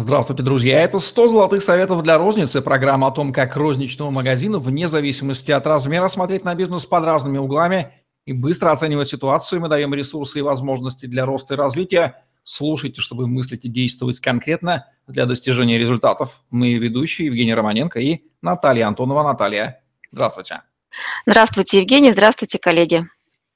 Здравствуйте, 0.00 0.44
друзья. 0.44 0.80
Это 0.80 1.00
100 1.00 1.28
золотых 1.28 1.60
советов 1.60 2.04
для 2.04 2.18
розницы. 2.18 2.62
Программа 2.62 3.08
о 3.08 3.10
том, 3.10 3.32
как 3.32 3.56
розничному 3.56 4.12
магазину 4.12 4.60
вне 4.60 4.86
зависимости 4.86 5.50
от 5.50 5.66
размера 5.66 6.06
смотреть 6.06 6.44
на 6.44 6.54
бизнес 6.54 6.86
под 6.86 7.04
разными 7.04 7.38
углами 7.38 7.92
и 8.24 8.32
быстро 8.32 8.70
оценивать 8.70 9.08
ситуацию. 9.08 9.60
Мы 9.60 9.68
даем 9.68 9.92
ресурсы 9.92 10.38
и 10.38 10.42
возможности 10.42 11.06
для 11.06 11.26
роста 11.26 11.54
и 11.54 11.56
развития. 11.56 12.22
Слушайте, 12.44 13.00
чтобы 13.00 13.26
мыслить 13.26 13.64
и 13.64 13.68
действовать 13.68 14.20
конкретно 14.20 14.86
для 15.08 15.26
достижения 15.26 15.78
результатов. 15.78 16.44
Мы 16.48 16.74
ведущие 16.74 17.26
Евгений 17.26 17.54
Романенко 17.54 17.98
и 17.98 18.20
Наталья 18.40 18.86
Антонова. 18.86 19.24
Наталья, 19.24 19.82
здравствуйте. 20.12 20.62
Здравствуйте, 21.26 21.80
Евгений. 21.80 22.12
Здравствуйте, 22.12 22.60
коллеги. 22.60 23.08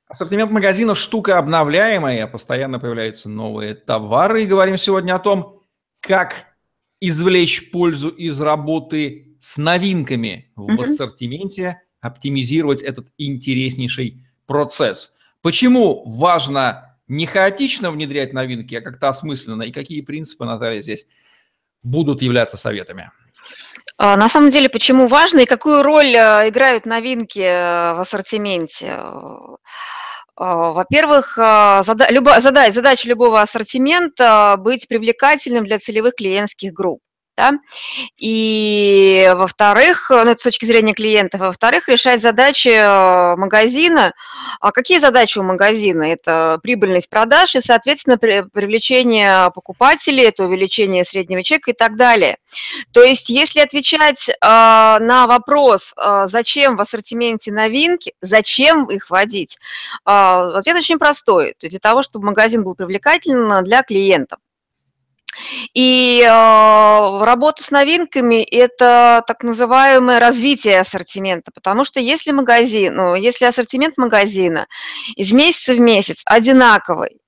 Ассортимент 0.08 0.50
магазина– 0.50 0.94
штука 0.96 1.38
обновляемая, 1.38 2.26
постоянно 2.26 2.80
появляются 2.80 3.28
новые 3.28 3.74
товары. 3.74 4.42
И 4.42 4.46
говорим 4.46 4.76
сегодня 4.76 5.14
о 5.14 5.20
том, 5.20 5.61
как 6.02 6.46
извлечь 7.00 7.70
пользу 7.70 8.10
из 8.10 8.40
работы 8.40 9.36
с 9.40 9.56
новинками 9.56 10.52
в 10.54 10.68
mm-hmm. 10.68 10.82
ассортименте, 10.82 11.80
оптимизировать 12.00 12.82
этот 12.82 13.08
интереснейший 13.16 14.26
процесс. 14.46 15.14
Почему 15.40 16.04
важно 16.04 16.98
не 17.08 17.26
хаотично 17.26 17.90
внедрять 17.90 18.32
новинки, 18.32 18.74
а 18.74 18.80
как-то 18.80 19.08
осмысленно? 19.08 19.62
И 19.62 19.72
какие 19.72 20.00
принципы, 20.02 20.44
Наталья, 20.44 20.82
здесь 20.82 21.06
будут 21.82 22.22
являться 22.22 22.56
советами? 22.56 23.10
А, 23.96 24.16
на 24.16 24.28
самом 24.28 24.50
деле, 24.50 24.68
почему 24.68 25.06
важно 25.06 25.40
и 25.40 25.46
какую 25.46 25.82
роль 25.82 26.14
э, 26.14 26.48
играют 26.48 26.86
новинки 26.86 27.40
э, 27.40 27.94
в 27.94 28.00
ассортименте? 28.00 28.98
А, 30.36 30.72
во-первых, 30.72 31.38
а, 31.38 31.82
задача 31.82 33.08
любого 33.08 33.40
ассортимента 33.40 34.56
быть 34.58 34.88
привлекательным 34.88 35.64
для 35.64 35.78
целевых 35.78 36.14
клиентских 36.14 36.72
групп. 36.72 37.00
Да? 37.34 37.52
И, 38.18 39.30
во-вторых, 39.34 40.10
ну, 40.10 40.18
это 40.18 40.38
с 40.38 40.42
точки 40.42 40.66
зрения 40.66 40.92
клиента, 40.92 41.38
во-вторых, 41.38 41.88
решать 41.88 42.20
задачи 42.20 42.68
э, 42.68 43.36
магазина. 43.36 44.12
А 44.60 44.70
какие 44.70 44.98
задачи 44.98 45.38
у 45.38 45.42
магазина? 45.42 46.02
Это 46.02 46.60
прибыльность 46.62 47.08
продаж 47.08 47.56
и, 47.56 47.62
соответственно, 47.62 48.18
привлечение 48.18 49.50
покупателей, 49.54 50.24
это 50.24 50.44
увеличение 50.44 51.04
среднего 51.04 51.42
чека 51.42 51.70
и 51.70 51.74
так 51.74 51.96
далее. 51.96 52.36
То 52.92 53.02
есть, 53.02 53.30
если 53.30 53.60
отвечать 53.60 54.28
э, 54.28 54.34
на 54.42 55.26
вопрос, 55.26 55.94
э, 55.96 56.26
зачем 56.26 56.76
в 56.76 56.82
ассортименте 56.82 57.50
новинки, 57.50 58.12
зачем 58.20 58.90
их 58.90 59.08
вводить, 59.08 59.58
э, 60.06 60.10
ответ 60.10 60.76
очень 60.76 60.98
простой. 60.98 61.54
То 61.58 61.66
есть 61.66 61.72
для 61.72 61.80
того, 61.80 62.02
чтобы 62.02 62.26
магазин 62.26 62.62
был 62.62 62.74
привлекательным 62.74 63.64
для 63.64 63.82
клиентов. 63.82 64.38
И 65.74 66.22
э, 66.22 67.24
работа 67.24 67.62
с 67.62 67.70
новинками– 67.70 68.42
это 68.50 69.22
так 69.26 69.42
называемое 69.42 70.20
развитие 70.20 70.80
ассортимента, 70.80 71.50
потому 71.52 71.84
что 71.84 72.00
если 72.00 72.32
магазин, 72.32 72.94
ну, 72.94 73.14
если 73.14 73.44
ассортимент 73.44 73.98
магазина 73.98 74.66
из 75.16 75.32
месяца 75.32 75.74
в 75.74 75.80
месяц 75.80 76.22
одинаковый, 76.24 77.18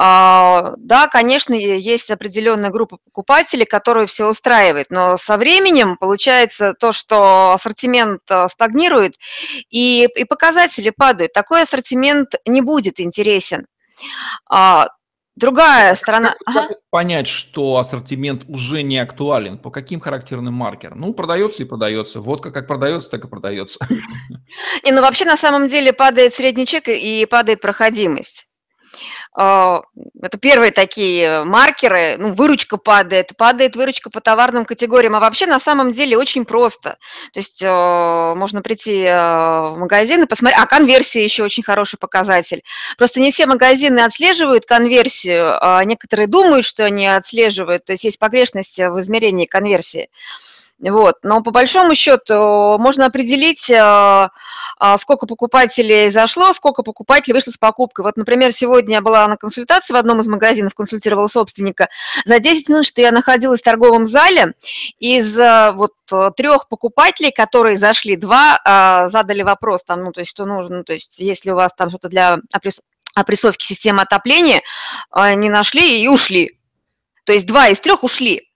Uh, 0.00 0.74
да, 0.78 1.06
конечно, 1.06 1.54
есть 1.54 2.10
определенная 2.10 2.70
группа 2.70 2.96
покупателей, 3.04 3.66
которые 3.66 4.06
все 4.06 4.28
устраивает, 4.28 4.90
но 4.90 5.16
со 5.16 5.36
временем 5.36 5.96
получается 5.96 6.72
то, 6.72 6.92
что 6.92 7.52
ассортимент 7.52 8.22
э, 8.28 8.48
стагнирует 8.48 9.16
и, 9.70 10.08
и 10.16 10.24
показатели 10.24 10.90
падают. 10.90 11.32
Такой 11.32 11.62
ассортимент 11.62 12.34
не 12.46 12.62
будет 12.62 12.98
интересен. 13.00 13.66
Другая 15.36 15.94
сторона. 15.94 16.30
Как, 16.30 16.38
ага. 16.44 16.68
как 16.68 16.78
понять, 16.90 17.26
что 17.26 17.78
ассортимент 17.78 18.44
уже 18.48 18.82
не 18.82 18.98
актуален? 18.98 19.58
По 19.58 19.70
каким 19.70 19.98
характерным 19.98 20.52
маркерам? 20.52 21.00
Ну, 21.00 21.14
продается 21.14 21.62
и 21.62 21.66
продается. 21.66 22.20
Водка 22.20 22.50
как 22.50 22.66
продается, 22.66 23.10
так 23.10 23.24
и 23.24 23.28
продается. 23.28 23.78
И, 24.84 24.92
ну, 24.92 25.00
вообще, 25.00 25.24
на 25.24 25.36
самом 25.36 25.68
деле, 25.68 25.92
падает 25.92 26.34
средний 26.34 26.66
чек 26.66 26.88
и 26.88 27.26
падает 27.26 27.60
проходимость. 27.62 28.46
А, 29.34 29.80
это 30.20 30.36
первые 30.36 30.72
такие 30.72 31.44
маркеры, 31.44 32.16
ну, 32.18 32.34
выручка 32.34 32.76
падает, 32.76 33.34
падает 33.36 33.76
выручка 33.76 34.10
по 34.10 34.20
товарным 34.20 34.66
категориям, 34.66 35.16
а 35.16 35.20
вообще 35.20 35.46
на 35.46 35.58
самом 35.58 35.92
деле 35.92 36.18
очень 36.18 36.44
просто. 36.44 36.98
То 37.32 37.40
есть 37.40 37.62
а, 37.64 38.34
можно 38.34 38.60
прийти 38.60 39.06
а, 39.06 39.70
в 39.70 39.78
магазин 39.78 40.22
и 40.22 40.26
посмотреть, 40.26 40.60
а 40.60 40.66
конверсия 40.66 41.24
еще 41.24 41.44
очень 41.44 41.62
хороший 41.62 41.98
показатель. 41.98 42.62
Просто 42.98 43.20
не 43.20 43.30
все 43.30 43.46
магазины 43.46 44.00
отслеживают 44.00 44.66
конверсию, 44.66 45.56
а 45.60 45.82
некоторые 45.84 46.28
думают, 46.28 46.66
что 46.66 46.84
они 46.84 47.06
отслеживают, 47.06 47.86
то 47.86 47.92
есть 47.92 48.04
есть 48.04 48.18
погрешность 48.18 48.78
в 48.78 49.00
измерении 49.00 49.46
конверсии. 49.46 50.10
Вот. 50.90 51.16
Но 51.22 51.42
по 51.42 51.52
большому 51.52 51.94
счету 51.94 52.76
можно 52.78 53.06
определить, 53.06 53.70
а, 53.70 54.30
а, 54.78 54.98
сколько 54.98 55.26
покупателей 55.26 56.10
зашло, 56.10 56.52
сколько 56.52 56.82
покупателей 56.82 57.34
вышло 57.34 57.52
с 57.52 57.56
покупкой. 57.56 58.04
Вот, 58.04 58.16
например, 58.16 58.52
сегодня 58.52 58.96
я 58.96 59.00
была 59.00 59.28
на 59.28 59.36
консультации 59.36 59.94
в 59.94 59.96
одном 59.96 60.20
из 60.20 60.26
магазинов, 60.26 60.74
консультировала 60.74 61.28
собственника. 61.28 61.88
За 62.24 62.40
10 62.40 62.68
минут, 62.68 62.84
что 62.84 63.00
я 63.00 63.12
находилась 63.12 63.60
в 63.60 63.64
торговом 63.64 64.06
зале, 64.06 64.54
из 64.98 65.38
а, 65.38 65.72
вот 65.72 65.92
трех 66.36 66.68
покупателей, 66.68 67.30
которые 67.30 67.78
зашли, 67.78 68.16
два 68.16 69.08
задали 69.08 69.42
вопрос, 69.42 69.82
там, 69.82 70.04
ну, 70.04 70.12
то 70.12 70.20
есть, 70.20 70.30
что 70.30 70.44
нужно, 70.44 70.78
ну, 70.78 70.84
то 70.84 70.92
есть, 70.92 71.18
если 71.20 71.50
у 71.50 71.54
вас 71.54 71.72
там 71.74 71.88
что-то 71.88 72.08
для 72.08 72.38
опрессовки 73.14 73.64
системы 73.64 74.02
отопления, 74.02 74.60
не 75.16 75.48
нашли 75.48 76.02
и 76.02 76.08
ушли. 76.08 76.58
То 77.24 77.32
есть 77.32 77.46
два 77.46 77.68
из 77.68 77.80
трех 77.80 78.04
ушли. 78.04 78.51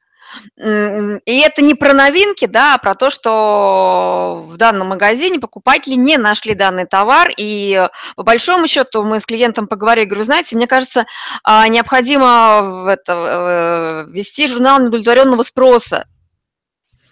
И 0.58 1.41
это 1.41 1.62
не 1.62 1.74
про 1.74 1.92
новинки, 1.92 2.47
да, 2.47 2.74
а 2.74 2.78
про 2.78 2.94
то, 2.94 3.10
что 3.10 4.44
в 4.48 4.56
данном 4.56 4.88
магазине 4.88 5.38
покупатели 5.38 5.94
не 5.94 6.16
нашли 6.19 6.54
данный 6.54 6.86
товар, 6.86 7.28
и 7.36 7.88
по 8.16 8.22
большому 8.22 8.66
счету 8.66 9.02
мы 9.02 9.20
с 9.20 9.26
клиентом 9.26 9.66
поговорили, 9.66 10.06
говорю, 10.06 10.24
знаете, 10.24 10.56
мне 10.56 10.66
кажется, 10.66 11.06
а, 11.42 11.69
необходимо 11.69 12.86
это, 12.88 14.06
э, 14.08 14.10
вести 14.10 14.48
журнал 14.48 14.82
удовлетворенного 14.82 15.42
спроса, 15.42 16.06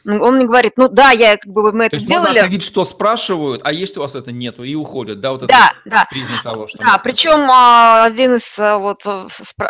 он 0.07 0.37
мне 0.37 0.47
говорит, 0.47 0.75
ну 0.77 0.89
да, 0.89 1.11
я 1.11 1.37
как 1.37 1.51
бы 1.51 1.73
мы 1.73 1.87
это 1.87 1.97
есть 1.97 2.07
сделали. 2.07 2.27
Можно 2.27 2.41
отследить, 2.43 2.65
что 2.65 2.85
спрашивают, 2.85 3.63
а 3.65 3.73
есть 3.73 3.97
у 3.97 4.01
вас 4.01 4.15
это 4.15 4.33
нету, 4.33 4.63
и 4.63 4.75
уходят, 4.75 5.21
да, 5.21 5.33
вот 5.33 5.45
это 5.45 5.71
да, 5.85 6.07
признак 6.11 6.43
того, 6.43 6.67
что. 6.67 6.79
Да, 6.79 6.99
причем 6.99 7.51
а, 7.51 8.05
один 8.05 8.35
из 8.35 8.59
а, 8.59 8.79
вот 8.79 9.03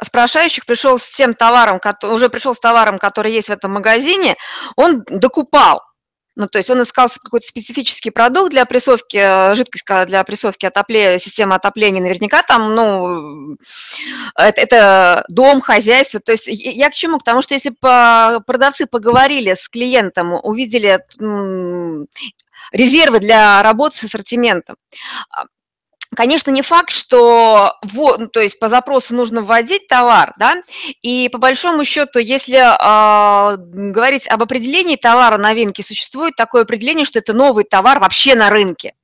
спрашивающих 0.03 0.67
пришел 0.67 0.99
с 0.99 1.11
тем 1.11 1.35
товаром, 1.35 1.81
уже 2.03 2.29
пришел 2.29 2.55
с 2.55 2.59
товаром, 2.59 2.99
который 2.99 3.33
есть 3.33 3.49
в 3.49 3.53
этом 3.53 3.73
магазине, 3.73 4.37
он 4.77 5.05
докупал. 5.09 5.83
Ну, 6.37 6.49
то 6.49 6.59
есть 6.59 6.69
он 6.69 6.83
искал 6.83 7.09
какой-то 7.23 7.47
специфический 7.47 8.11
продукт 8.11 8.51
для 8.51 8.65
прессовки, 8.65 9.17
э, 9.17 9.55
жидкость 9.55 9.87
для 10.07 10.25
прессовки 10.25 10.67
отопления, 10.67 11.19
системы 11.19 11.55
отопления, 11.55 12.03
наверняка 12.03 12.43
там, 12.43 12.75
ну, 12.75 13.57
это, 14.35 14.61
это 14.61 15.25
дом, 15.29 15.61
хозяйство. 15.61 16.19
То 16.19 16.33
есть 16.33 16.47
я 16.49 16.91
к 16.91 16.95
чему? 16.95 17.19
К 17.19 17.25
тому, 17.25 17.43
что 17.43 17.55
если 17.55 17.71
продавцы 17.71 18.87
поговорили 18.87 19.55
с 19.55 19.69
клиентом, 19.69 20.33
увидели 20.33 21.05
резервы 22.73 23.21
для 23.21 23.63
работы 23.63 23.97
с 23.97 24.05
ассортиментом, 24.05 24.77
а, 25.31 25.45
Конечно, 26.15 26.51
не 26.51 26.63
факт, 26.63 26.91
что 26.91 27.77
вот, 27.83 28.19
ну, 28.19 28.29
то 28.29 28.41
есть 28.41 28.59
по 28.59 28.69
запросу 28.69 29.15
нужно 29.15 29.43
вводить 29.43 29.89
товар, 29.89 30.35
да, 30.39 30.63
и 31.03 31.29
по 31.31 31.39
большому 31.39 31.85
счету, 31.85 32.19
если 32.19 32.59
э, 32.59 33.57
говорить 33.57 34.29
об 34.29 34.43
определении 34.43 34.97
товара 34.97 35.39
новинки, 35.39 35.83
существует 35.83 36.37
такое 36.37 36.63
определение, 36.63 37.05
что 37.05 37.19
это 37.19 37.33
новый 37.33 37.65
товар 37.65 38.01
вообще 38.01 38.35
на 38.35 38.51
рынке. 38.51 38.95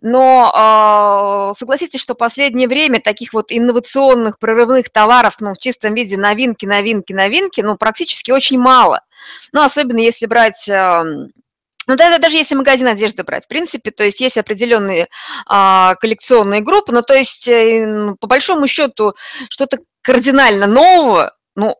Но 0.00 0.52
э, 0.52 1.58
согласитесь, 1.58 2.00
что 2.00 2.14
в 2.14 2.18
последнее 2.18 2.68
время 2.68 3.00
таких 3.00 3.32
вот 3.32 3.46
инновационных, 3.50 4.38
прорывных 4.38 4.90
товаров, 4.90 5.36
ну, 5.40 5.54
в 5.54 5.58
чистом 5.58 5.94
виде 5.94 6.16
новинки, 6.16 6.66
новинки, 6.66 7.12
новинки, 7.12 7.60
ну, 7.60 7.76
практически 7.76 8.30
очень 8.30 8.58
мало. 8.58 9.02
Ну, 9.52 9.62
особенно 9.62 9.98
если 9.98 10.26
брать 10.26 10.68
э, 10.68 11.04
ну, 11.86 11.96
да, 11.96 12.18
даже 12.18 12.36
если 12.36 12.54
магазин 12.54 12.88
одежды 12.88 13.22
брать, 13.22 13.44
в 13.44 13.48
принципе, 13.48 13.90
то 13.90 14.04
есть 14.04 14.20
есть 14.20 14.38
определенные 14.38 15.08
а, 15.46 15.94
коллекционные 15.96 16.60
группы, 16.60 16.92
но 16.92 17.02
то 17.02 17.14
есть 17.14 17.46
э, 17.48 18.14
по 18.20 18.26
большому 18.26 18.66
счету 18.66 19.14
что-то 19.48 19.78
кардинально 20.02 20.66
нового, 20.66 21.32
ну, 21.54 21.76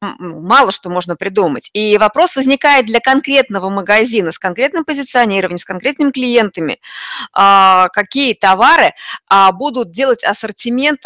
мало 0.00 0.72
что 0.72 0.90
можно 0.90 1.16
придумать. 1.16 1.70
И 1.72 1.98
вопрос 1.98 2.36
возникает 2.36 2.86
для 2.86 3.00
конкретного 3.00 3.68
магазина 3.68 4.32
с 4.32 4.38
конкретным 4.38 4.84
позиционированием, 4.84 5.58
с 5.58 5.64
конкретными 5.64 6.10
клиентами, 6.10 6.78
а, 7.32 7.88
какие 7.88 8.34
товары 8.34 8.92
а, 9.28 9.52
будут 9.52 9.90
делать 9.90 10.24
ассортимент 10.24 11.00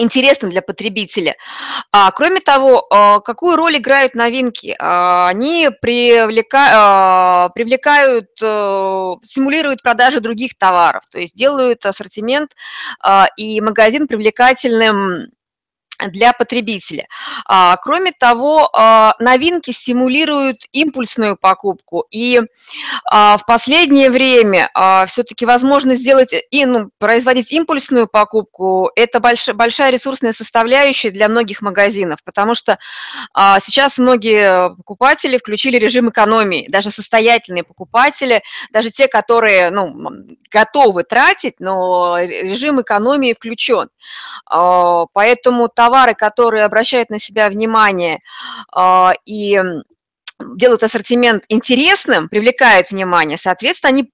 интересным 0.00 0.50
для 0.50 0.62
потребителя. 0.62 1.36
А, 1.92 2.10
кроме 2.10 2.40
того, 2.40 2.86
а, 2.90 3.20
какую 3.20 3.56
роль 3.56 3.78
играют 3.78 4.14
новинки? 4.14 4.74
А, 4.78 5.28
они 5.28 5.68
привлека, 5.80 6.68
а, 6.72 7.48
привлекают, 7.50 8.28
а, 8.42 9.14
стимулируют 9.22 9.82
продажи 9.82 10.20
других 10.20 10.56
товаров, 10.58 11.02
то 11.10 11.18
есть 11.18 11.34
делают 11.34 11.84
ассортимент 11.86 12.52
а, 13.02 13.28
и 13.36 13.60
магазин 13.60 14.08
привлекательным 14.08 15.28
для 16.08 16.32
потребителя. 16.32 17.06
А, 17.46 17.76
кроме 17.76 18.12
того, 18.12 18.70
а, 18.72 19.14
новинки 19.18 19.70
стимулируют 19.70 20.66
импульсную 20.72 21.36
покупку, 21.36 22.06
и 22.10 22.40
а, 23.10 23.38
в 23.38 23.46
последнее 23.46 24.10
время 24.10 24.70
все-таки 25.06 25.46
возможно 25.46 25.94
сделать 25.94 26.32
и 26.50 26.64
ну, 26.64 26.90
производить 26.98 27.52
импульсную 27.52 28.06
покупку– 28.06 28.90
это 28.96 29.20
больш, 29.20 29.48
большая 29.48 29.90
ресурсная 29.90 30.32
составляющая 30.32 31.10
для 31.10 31.28
многих 31.28 31.62
магазинов, 31.62 32.20
потому 32.24 32.54
что 32.54 32.78
сейчас 33.60 33.98
многие 33.98 34.74
покупатели 34.76 35.38
включили 35.38 35.76
режим 35.76 36.10
экономии, 36.10 36.66
даже 36.68 36.90
состоятельные 36.90 37.64
покупатели, 37.64 38.42
даже 38.72 38.90
те, 38.90 39.08
которые 39.08 39.70
ну, 39.70 40.12
готовы 40.50 41.02
тратить, 41.04 41.60
но 41.60 42.18
режим 42.18 42.80
экономии 42.80 43.34
включен. 43.34 43.88
Поэтому 44.46 45.68
товар 45.68 45.89
товары, 45.90 46.14
которые 46.14 46.64
обращают 46.64 47.10
на 47.10 47.18
себя 47.18 47.48
внимание 47.48 48.20
э, 48.76 49.10
и 49.26 49.60
делают 50.56 50.82
ассортимент 50.82 51.44
интересным, 51.48 52.28
привлекают 52.28 52.90
внимание, 52.90 53.38
соответственно, 53.38 53.92
они 53.92 54.10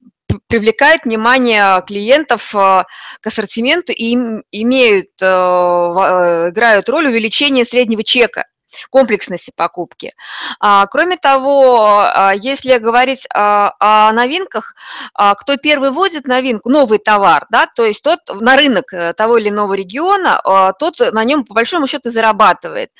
привлекают 0.48 1.04
внимание 1.04 1.82
клиентов 1.86 2.54
э, 2.54 2.84
к 3.20 3.26
ассортименту 3.26 3.92
и 3.92 4.14
имеют, 4.52 5.10
э, 5.20 5.26
э, 5.26 6.48
играют 6.50 6.88
роль 6.88 7.06
увеличения 7.08 7.64
среднего 7.64 8.02
чека 8.02 8.44
комплексности 8.90 9.52
покупки. 9.54 10.14
А, 10.60 10.86
кроме 10.86 11.16
того, 11.16 12.00
а, 12.00 12.32
если 12.34 12.76
говорить 12.78 13.26
о, 13.34 13.72
о 13.80 14.12
новинках, 14.12 14.74
а, 15.14 15.34
кто 15.34 15.56
первый 15.56 15.90
вводит 15.90 16.26
новинку, 16.26 16.68
новый 16.68 16.98
товар, 16.98 17.46
да, 17.50 17.66
то 17.66 17.84
есть 17.84 18.02
тот 18.02 18.20
на 18.40 18.56
рынок 18.56 18.92
э, 18.92 19.12
того 19.14 19.38
или 19.38 19.48
иного 19.48 19.74
региона, 19.74 20.40
тот 20.78 20.98
на 21.00 21.24
нем 21.24 21.44
по 21.44 21.54
большому 21.54 21.86
счету 21.86 22.10
зарабатывает. 22.10 22.90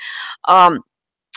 Ну, 0.46 0.82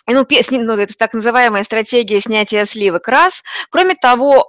ну, 0.08 0.74
это 0.74 0.94
так 0.98 1.14
называемая 1.14 1.64
стратегия 1.64 2.20
снятия 2.20 2.66
сливок 2.66 3.08
раз. 3.08 3.44
Кроме 3.70 3.96
того, 3.96 4.48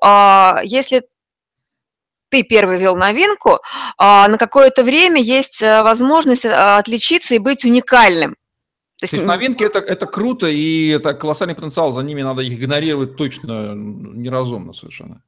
если 0.62 1.02
ты 2.30 2.42
первый 2.42 2.78
ввел 2.78 2.96
новинку, 2.96 3.58
на 3.98 4.36
какое-то 4.38 4.84
время 4.84 5.20
есть 5.20 5.60
э, 5.60 5.82
возможность 5.82 6.44
э, 6.44 6.52
отличиться 6.52 7.34
и 7.34 7.38
быть 7.38 7.64
уникальным. 7.64 8.36
То 9.00 9.04
есть, 9.04 9.12
То 9.12 9.16
есть 9.16 9.26
новинки 9.26 9.64
это, 9.64 9.78
это 9.78 10.06
круто, 10.06 10.46
и 10.46 10.88
это 10.88 11.14
колоссальный 11.14 11.54
потенциал, 11.54 11.90
за 11.90 12.02
ними 12.02 12.20
надо 12.20 12.42
их 12.42 12.52
игнорировать 12.52 13.16
точно 13.16 13.72
неразумно 13.74 14.74
совершенно. 14.74 15.22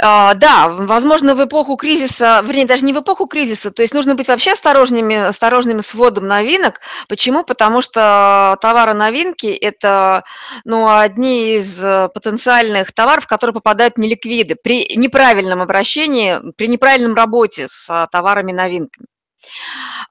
А, 0.00 0.34
да, 0.34 0.68
возможно, 0.68 1.34
в 1.34 1.44
эпоху 1.44 1.76
кризиса, 1.76 2.40
вернее, 2.46 2.66
даже 2.66 2.84
не 2.84 2.92
в 2.92 3.00
эпоху 3.00 3.26
кризиса, 3.26 3.72
то 3.72 3.82
есть 3.82 3.92
нужно 3.92 4.14
быть 4.14 4.28
вообще 4.28 4.52
осторожными, 4.52 5.16
осторожными 5.16 5.80
с 5.80 5.94
вводом 5.94 6.28
новинок. 6.28 6.80
Почему? 7.08 7.42
Потому 7.42 7.82
что 7.82 8.56
товары 8.60 8.94
новинки– 8.94 9.46
это 9.60 10.22
ну, 10.64 10.88
одни 10.88 11.56
из 11.56 11.76
потенциальных 11.76 12.92
товаров, 12.92 13.24
в 13.24 13.28
которые 13.28 13.54
попадают 13.54 13.98
неликвиды 13.98 14.54
при 14.54 14.96
неправильном 14.96 15.60
обращении, 15.60 16.38
при 16.56 16.68
неправильном 16.68 17.14
работе 17.14 17.66
с 17.68 18.08
товарами 18.12 18.52
новинками. 18.52 19.08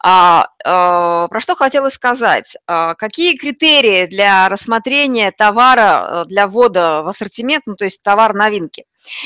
А, 0.04 0.48
а, 0.64 1.28
про 1.28 1.40
что 1.40 1.56
хотела 1.56 1.90
сказать? 1.90 2.56
А, 2.68 2.96
какие 2.96 3.36
критерии 3.36 4.06
для 4.06 4.48
рассмотрения 4.50 5.32
товара 5.32 6.24
э, 6.24 6.26
для 6.26 6.48
ввода 6.48 7.02
в 7.04 7.08
ассортимент, 7.08 7.64
ну, 7.66 7.76
то 7.76 7.86
есть 7.86 8.02
товар 8.04 8.34
новинки? 8.34 8.86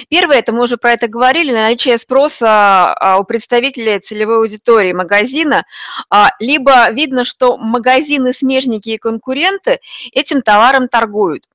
Первое, 0.10 0.40
это 0.40 0.54
мы 0.54 0.64
уже 0.64 0.78
про 0.78 0.94
это 0.94 1.08
говорили, 1.08 1.52
наличие 1.52 1.98
спроса 1.98 2.94
а, 2.94 3.18
у 3.18 3.24
представителей 3.24 4.00
целевой 4.00 4.38
аудитории 4.38 4.94
магазина, 4.94 5.66
а, 6.10 6.30
либо 6.40 6.90
видно, 6.92 7.24
что 7.24 7.58
магазины, 7.58 8.34
смежники 8.34 8.90
и 8.90 8.98
конкуренты 8.98 9.80
этим 10.14 10.42
товаром 10.42 10.88
торгуют 10.88 11.48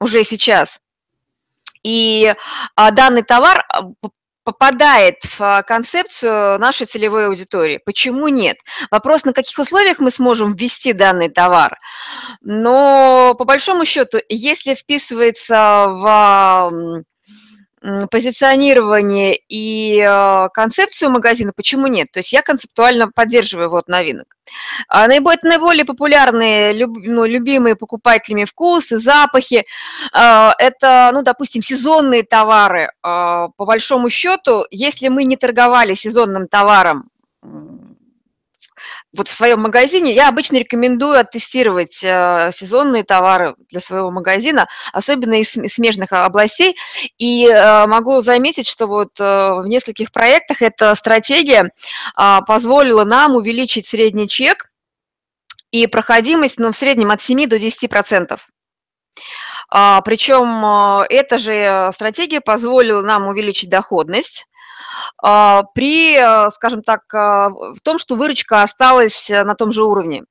уже 0.00 0.24
сейчас. 0.24 0.80
И 1.82 2.34
а, 2.76 2.90
данный 2.90 3.22
товар 3.22 3.66
попадает 4.48 5.16
в 5.24 5.40
а, 5.42 5.62
концепцию 5.62 6.58
нашей 6.58 6.86
целевой 6.86 7.26
аудитории. 7.26 7.82
Почему 7.84 8.28
нет? 8.28 8.56
Вопрос, 8.90 9.26
на 9.26 9.34
каких 9.34 9.58
условиях 9.58 9.98
мы 9.98 10.10
сможем 10.10 10.54
ввести 10.54 10.94
данный 10.94 11.28
товар. 11.28 11.78
Но 12.40 13.34
по 13.36 13.44
большому 13.44 13.84
счету, 13.84 14.20
если 14.30 14.72
вписывается 14.72 15.84
в 15.88 17.04
позиционирование 18.10 19.38
и 19.48 20.04
э, 20.04 20.48
концепцию 20.52 21.10
магазина, 21.10 21.52
почему 21.54 21.86
нет? 21.86 22.08
То 22.12 22.20
есть 22.20 22.32
я 22.32 22.42
концептуально 22.42 23.10
поддерживаю 23.10 23.70
вот 23.70 23.88
новинок. 23.88 24.36
А 24.88 25.06
наиболее, 25.06 25.38
наиболее 25.42 25.84
популярные, 25.84 26.72
люб, 26.72 26.98
ну, 27.02 27.24
любимые 27.24 27.76
покупателями 27.76 28.44
вкусы, 28.44 28.96
запахи, 28.96 29.64
э, 30.12 30.50
это, 30.58 31.10
ну, 31.12 31.22
допустим, 31.22 31.62
сезонные 31.62 32.22
товары. 32.22 32.90
Э, 33.04 33.48
по 33.56 33.64
большому 33.64 34.10
счету, 34.10 34.64
если 34.70 35.08
мы 35.08 35.24
не 35.24 35.36
торговали 35.36 35.94
сезонным 35.94 36.48
товаром 36.48 37.10
вот 39.16 39.28
в 39.28 39.32
своем 39.32 39.60
магазине 39.60 40.14
я 40.14 40.28
обычно 40.28 40.58
рекомендую 40.58 41.18
оттестировать 41.18 41.98
э, 42.02 42.50
сезонные 42.52 43.04
товары 43.04 43.54
для 43.70 43.80
своего 43.80 44.10
магазина, 44.10 44.68
особенно 44.92 45.40
из 45.40 45.50
смежных 45.50 46.12
областей. 46.12 46.76
И 47.16 47.46
э, 47.46 47.86
могу 47.86 48.20
заметить, 48.20 48.66
что 48.66 48.86
вот 48.86 49.18
э, 49.18 49.24
в 49.24 49.66
нескольких 49.66 50.12
проектах 50.12 50.60
эта 50.60 50.94
стратегия 50.94 51.70
а, 52.14 52.42
позволила 52.42 53.04
нам 53.04 53.34
увеличить 53.34 53.86
средний 53.86 54.28
чек 54.28 54.70
и 55.70 55.86
проходимость 55.86 56.58
ну, 56.58 56.72
в 56.72 56.76
среднем 56.76 57.10
от 57.10 57.22
7 57.22 57.48
до 57.48 57.58
10 57.58 57.88
процентов. 57.88 58.48
А, 59.70 60.02
причем 60.02 61.02
эта 61.08 61.38
же 61.38 61.90
стратегия 61.92 62.40
позволила 62.40 63.02
нам 63.02 63.26
увеличить 63.26 63.70
доходность, 63.70 64.46
при, 65.74 66.16
э, 66.16 66.50
скажем 66.50 66.82
так, 66.82 67.02
а, 67.12 67.48
в 67.50 67.80
том, 67.82 67.98
что 67.98 68.14
выручка 68.14 68.62
осталась 68.62 69.28
э, 69.30 69.42
на 69.44 69.54
том 69.54 69.72
же 69.72 69.84
уровне. 69.84 70.24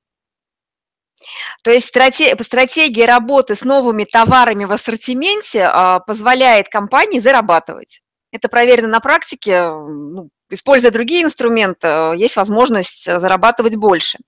То 1.64 1.72
есть 1.72 1.88
стратегия 1.88 3.06
работы 3.06 3.56
с 3.56 3.64
новыми 3.64 4.06
товарами 4.06 4.66
в 4.66 4.72
ассортименте 4.72 5.64
а, 5.66 6.00
позволяет 6.00 6.70
компании 6.70 7.20
зарабатывать. 7.20 8.02
Это 8.32 8.50
проверено 8.50 8.88
на 8.88 9.00
практике, 9.00 9.68
ну, 9.70 10.30
используя 10.50 10.92
другие 10.92 11.24
инструменты, 11.24 11.88
э, 11.88 12.14
есть 12.18 12.36
возможность 12.36 13.06
зарабатывать 13.06 13.76
больше. 13.76 14.20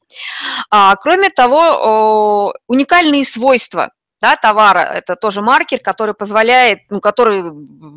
Кроме 0.69 1.29
того, 1.29 2.53
уникальные 2.67 3.23
свойства 3.23 3.91
да, 4.21 4.35
товара– 4.35 4.79
это 4.95 5.15
тоже 5.15 5.41
маркер, 5.41 5.79
который 5.79 6.13
позволяет, 6.13 6.79
ну, 6.89 6.99
который 6.99 7.43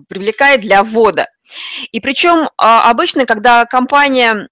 привлекает 0.09 0.61
для 0.61 0.83
ввода. 0.85 1.29
И 1.91 2.01
причем 2.01 2.49
а, 2.57 2.91
обычно, 2.91 3.27
когда 3.27 3.65
компания 3.65 4.49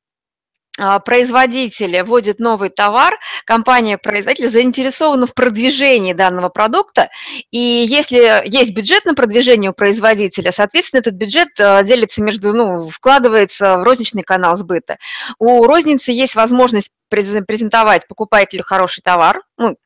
а, 0.79 0.99
производитель 1.01 2.03
вводит 2.03 2.41
новый 2.41 2.71
товар, 2.71 3.19
компания-производитель 3.45 4.49
заинтересована 4.49 5.27
в 5.27 5.35
продвижении 5.35 6.13
данного 6.13 6.49
продукта, 6.49 7.11
и 7.51 7.59
если 7.59 8.43
есть 8.49 8.73
бюджет 8.73 9.05
на 9.05 9.15
продвижение 9.15 9.71
у 9.71 9.75
производителя, 9.75 10.53
соответственно, 10.53 11.01
этот 11.01 11.15
бюджет 11.15 11.49
а, 11.59 11.83
делится 11.83 12.23
между, 12.23 12.55
ну, 12.55 12.89
вкладывается 12.89 13.79
в 13.79 13.83
розничный 13.83 14.23
канал 14.23 14.57
сбыта. 14.57 14.97
У 15.39 15.65
розницы 15.67 16.13
есть 16.13 16.35
возможность 16.35 16.93
презентовать 17.09 18.09
покупателю 18.09 18.63
хороший 18.65 19.03
товар, 19.03 19.43
ну, 19.59 19.77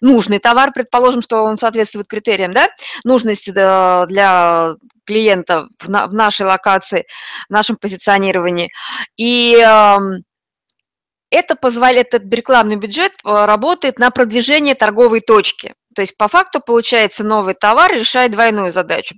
нужный 0.00 0.38
товар, 0.38 0.72
предположим, 0.72 1.22
что 1.22 1.42
он 1.42 1.56
соответствует 1.56 2.06
критериям, 2.06 2.52
да, 2.52 2.68
нужности 3.04 3.50
для 3.50 4.74
клиента 5.04 5.68
в 5.80 5.88
нашей 5.88 6.46
локации, 6.46 7.06
в 7.48 7.52
нашем 7.52 7.76
позиционировании. 7.76 8.70
И 9.16 9.56
это 11.30 11.56
позволяет, 11.56 12.14
этот 12.14 12.32
рекламный 12.32 12.76
бюджет 12.76 13.12
э, 13.24 13.44
работает 13.46 13.98
на 13.98 14.10
продвижение 14.10 14.74
торговой 14.74 15.20
точки. 15.20 15.74
То 15.96 16.02
есть 16.02 16.18
по 16.18 16.28
факту 16.28 16.60
получается 16.60 17.24
новый 17.24 17.54
товар 17.54 17.90
решает 17.90 18.30
двойную 18.30 18.70
задачу. 18.70 19.14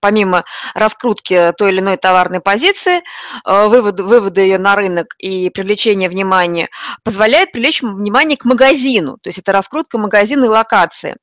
Помимо 0.00 0.44
раскрутки 0.74 1.52
той 1.58 1.72
или 1.72 1.80
иной 1.80 1.98
товарной 1.98 2.40
позиции, 2.40 3.02
э, 3.44 3.68
вывода, 3.68 4.02
вывода 4.02 4.40
ее 4.40 4.56
на 4.56 4.74
рынок 4.76 5.14
и 5.18 5.50
привлечения 5.50 6.08
внимания, 6.08 6.68
позволяет 7.04 7.52
привлечь 7.52 7.82
внимание 7.82 8.38
к 8.38 8.46
магазину. 8.46 9.18
То 9.22 9.28
есть 9.28 9.38
это 9.38 9.52
раскрутка 9.52 9.98
магазина 9.98 10.46
и 10.46 10.48
локации. 10.48 11.16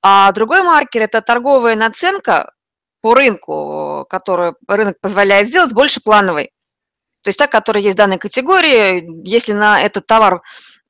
А 0.00 0.30
другой 0.30 0.62
маркер– 0.62 1.02
это 1.02 1.20
торговая 1.22 1.74
наценка 1.74 2.52
по 3.00 3.14
рынку, 3.14 4.06
которую 4.08 4.54
рынок 4.68 5.00
позволяет 5.00 5.48
сделать, 5.48 5.72
больше 5.72 6.00
плановой. 6.00 6.52
То 7.22 7.30
есть 7.30 7.38
та, 7.40 7.48
которая 7.48 7.82
есть 7.82 7.94
в 7.94 7.98
данной 7.98 8.18
категории, 8.18 9.04
если 9.28 9.54
на 9.54 9.80
этот 9.80 10.06
товар 10.06 10.42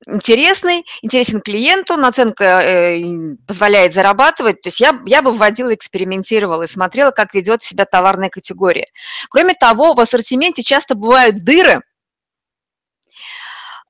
интересный, 0.06 0.84
интересен 1.02 1.40
клиенту, 1.40 1.96
наценка 1.96 2.44
э, 2.62 3.02
позволяет 3.46 3.94
зарабатывать. 3.94 4.60
То 4.60 4.68
есть 4.68 4.80
я, 4.80 5.00
я 5.06 5.22
бы 5.22 5.32
вводила, 5.32 5.74
экспериментировала 5.74 6.64
и 6.64 6.68
смотрела, 6.68 7.10
как 7.10 7.34
ведет 7.34 7.62
себя 7.62 7.84
товарная 7.84 8.28
категория. 8.28 8.86
Кроме 9.30 9.54
того, 9.54 9.94
в 9.94 10.00
ассортименте 10.00 10.62
часто 10.62 10.94
бывают 10.94 11.44
дыры, 11.44 11.82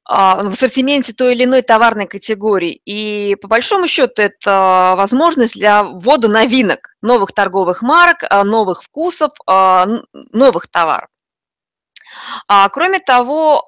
а, 0.08 0.44
в 0.44 0.52
ассортименте 0.52 1.12
той 1.12 1.34
или 1.34 1.44
иной 1.44 1.62
товарной 1.62 2.06
категории. 2.06 2.80
И 2.84 3.36
по 3.42 3.48
большому 3.48 3.88
счету 3.88 4.22
это 4.22 4.94
возможность 4.96 5.54
для 5.54 5.82
ввода 5.82 6.28
новинок, 6.28 6.94
новых 7.02 7.32
торговых 7.32 7.82
марок, 7.82 8.18
а, 8.30 8.44
новых 8.44 8.84
вкусов, 8.84 9.32
а, 9.46 9.86
новых 10.12 10.68
товаров. 10.68 11.08
Кроме 12.72 13.00
того, 13.00 13.66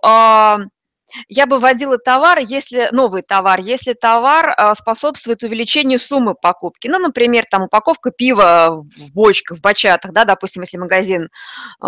я 1.28 1.46
бы 1.46 1.58
вводила 1.58 1.98
товар, 1.98 2.38
если 2.40 2.88
новый 2.92 3.22
товар, 3.22 3.60
если 3.60 3.92
товар 3.92 4.54
а, 4.56 4.74
способствует 4.74 5.42
увеличению 5.42 5.98
суммы 5.98 6.34
покупки. 6.34 6.88
Ну, 6.88 6.98
например, 6.98 7.44
там 7.50 7.62
упаковка 7.62 8.10
пива 8.10 8.84
в 8.96 9.12
бочках, 9.12 9.58
в 9.58 9.60
бачатах, 9.60 10.12
да, 10.12 10.24
допустим, 10.24 10.62
если 10.62 10.78
магазин 10.78 11.28
э, 11.82 11.86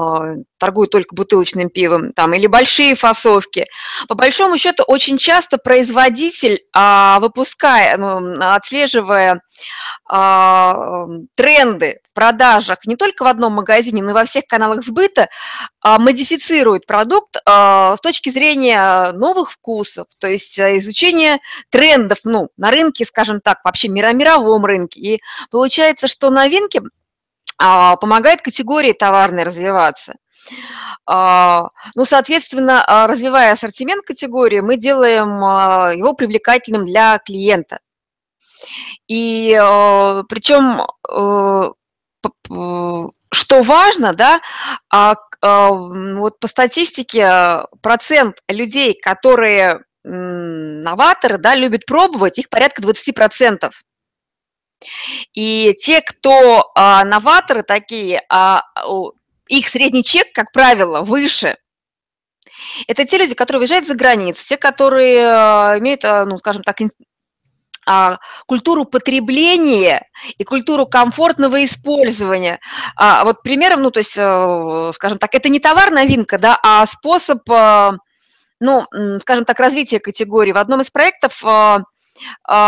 торгует 0.58 0.90
только 0.90 1.14
бутылочным 1.14 1.68
пивом, 1.68 2.12
там, 2.12 2.34
или 2.34 2.46
большие 2.46 2.94
фасовки. 2.94 3.66
По 4.08 4.14
большому 4.14 4.58
счету, 4.58 4.84
очень 4.86 5.18
часто 5.18 5.58
производитель, 5.58 6.60
э, 6.76 7.16
выпуская, 7.20 7.96
ну, 7.96 8.34
отслеживая 8.40 9.40
тренды 10.08 12.00
в 12.08 12.14
продажах 12.14 12.84
не 12.86 12.96
только 12.96 13.22
в 13.22 13.26
одном 13.26 13.54
магазине, 13.54 14.02
но 14.02 14.10
и 14.10 14.14
во 14.14 14.24
всех 14.24 14.46
каналах 14.46 14.84
сбыта, 14.84 15.28
э, 15.84 15.98
модифицирует 15.98 16.86
продукт 16.86 17.36
э, 17.36 17.40
с 17.46 18.00
точки 18.00 18.30
зрения 18.30 19.12
новых 19.12 19.52
вкусов, 19.52 20.06
то 20.18 20.28
есть 20.28 20.58
э, 20.58 20.78
изучение 20.78 21.38
трендов 21.70 22.18
ну, 22.24 22.48
на 22.56 22.70
рынке, 22.70 23.04
скажем 23.04 23.40
так, 23.40 23.58
вообще 23.64 23.88
мировом 23.88 24.64
рынке. 24.64 25.00
И 25.00 25.20
получается, 25.50 26.08
что 26.08 26.30
новинки 26.30 26.82
а, 27.58 27.96
помогают 27.96 28.42
категории 28.42 28.92
товарной 28.92 29.42
развиваться. 29.42 30.14
А, 31.06 31.68
ну, 31.94 32.04
соответственно, 32.04 32.82
а, 32.86 33.06
развивая 33.06 33.52
ассортимент 33.52 34.04
категории, 34.04 34.60
мы 34.60 34.76
делаем 34.76 35.28
его 35.96 36.14
привлекательным 36.14 36.86
для 36.86 37.18
клиента. 37.18 37.80
И 39.08 39.52
причем 40.28 40.86
э, 41.08 41.70
что 43.32 43.62
важно, 43.62 44.12
да, 44.12 44.40
а, 44.92 45.16
вот 45.40 46.38
по 46.38 46.46
статистике 46.48 47.64
процент 47.80 48.40
людей, 48.48 48.98
которые 49.00 49.84
новаторы, 50.02 51.38
да, 51.38 51.54
любят 51.54 51.86
пробовать, 51.86 52.38
их 52.38 52.48
порядка 52.48 52.82
20%. 52.82 53.70
И 55.34 55.74
те, 55.80 56.00
кто 56.00 56.70
а, 56.74 57.04
новаторы 57.04 57.62
такие, 57.62 58.22
а, 58.30 58.62
их 59.48 59.68
средний 59.68 60.04
чек, 60.04 60.32
как 60.32 60.52
правило, 60.52 61.02
выше. 61.02 61.56
Это 62.86 63.04
те 63.04 63.18
люди, 63.18 63.34
которые 63.34 63.60
уезжают 63.60 63.86
за 63.86 63.94
границу, 63.94 64.44
те, 64.46 64.56
которые 64.56 65.26
а, 65.26 65.78
имеют, 65.78 66.04
а, 66.04 66.24
ну, 66.24 66.38
скажем 66.38 66.62
так, 66.62 66.80
а, 67.90 68.18
культуру 68.46 68.84
потребления 68.84 70.06
и 70.38 70.44
культуру 70.44 70.86
комфортного 70.86 71.64
использования. 71.64 72.60
А, 72.94 73.24
вот 73.24 73.42
примером, 73.42 73.82
ну, 73.82 73.90
то 73.90 73.98
есть, 73.98 74.16
э, 74.16 74.90
скажем 74.94 75.18
так, 75.18 75.34
это 75.34 75.48
не 75.48 75.58
товар-новинка, 75.58 76.38
да, 76.38 76.56
а 76.62 76.86
способ, 76.86 77.40
э, 77.50 77.90
ну, 78.60 78.86
скажем 79.20 79.44
так, 79.44 79.58
развития 79.58 79.98
категории. 79.98 80.52
В 80.52 80.58
одном 80.58 80.82
из 80.82 80.90
проектов 80.90 81.44
э, 81.44 81.78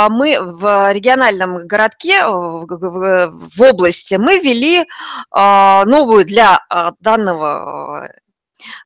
мы 0.09 0.39
в 0.41 0.93
региональном 0.93 1.69
городке, 1.69 2.27
в 2.27 3.63
области, 3.63 4.15
мы 4.15 4.39
ввели 4.39 4.87
новую 5.31 6.25
для 6.25 6.61
данного 7.01 8.09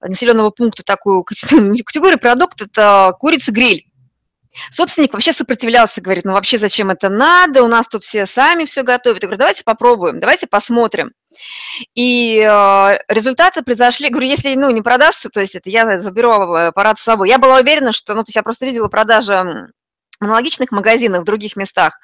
населенного 0.00 0.50
пункта 0.50 0.82
такую 0.82 1.22
категорию 1.24 2.18
продукт, 2.18 2.60
это 2.60 3.14
курица-гриль. 3.18 3.86
Собственник 4.70 5.12
вообще 5.12 5.32
сопротивлялся, 5.32 6.00
говорит, 6.00 6.24
ну 6.24 6.32
вообще 6.32 6.58
зачем 6.58 6.90
это 6.90 7.08
надо, 7.08 7.62
у 7.62 7.68
нас 7.68 7.88
тут 7.88 8.02
все 8.02 8.26
сами 8.26 8.64
все 8.64 8.82
готовят. 8.82 9.22
Я 9.22 9.28
говорю, 9.28 9.38
давайте 9.38 9.64
попробуем, 9.64 10.20
давайте 10.20 10.46
посмотрим. 10.46 11.12
И 11.94 12.38
э, 12.38 12.98
результаты 13.08 13.62
произошли, 13.62 14.08
говорю, 14.08 14.28
если 14.28 14.54
ну, 14.54 14.70
не 14.70 14.82
продастся, 14.82 15.28
то 15.28 15.40
есть 15.40 15.54
это 15.54 15.68
я 15.70 16.00
заберу 16.00 16.30
аппарат 16.30 16.98
с 16.98 17.02
собой. 17.02 17.28
Я 17.28 17.38
была 17.38 17.58
уверена, 17.58 17.92
что, 17.92 18.14
ну, 18.14 18.22
то 18.22 18.28
есть 18.28 18.36
я 18.36 18.42
просто 18.42 18.66
видела 18.66 18.88
продажи 18.88 19.34
в 19.34 20.24
аналогичных 20.24 20.72
магазинах 20.72 21.22
в 21.22 21.26
других 21.26 21.56
местах. 21.56 21.98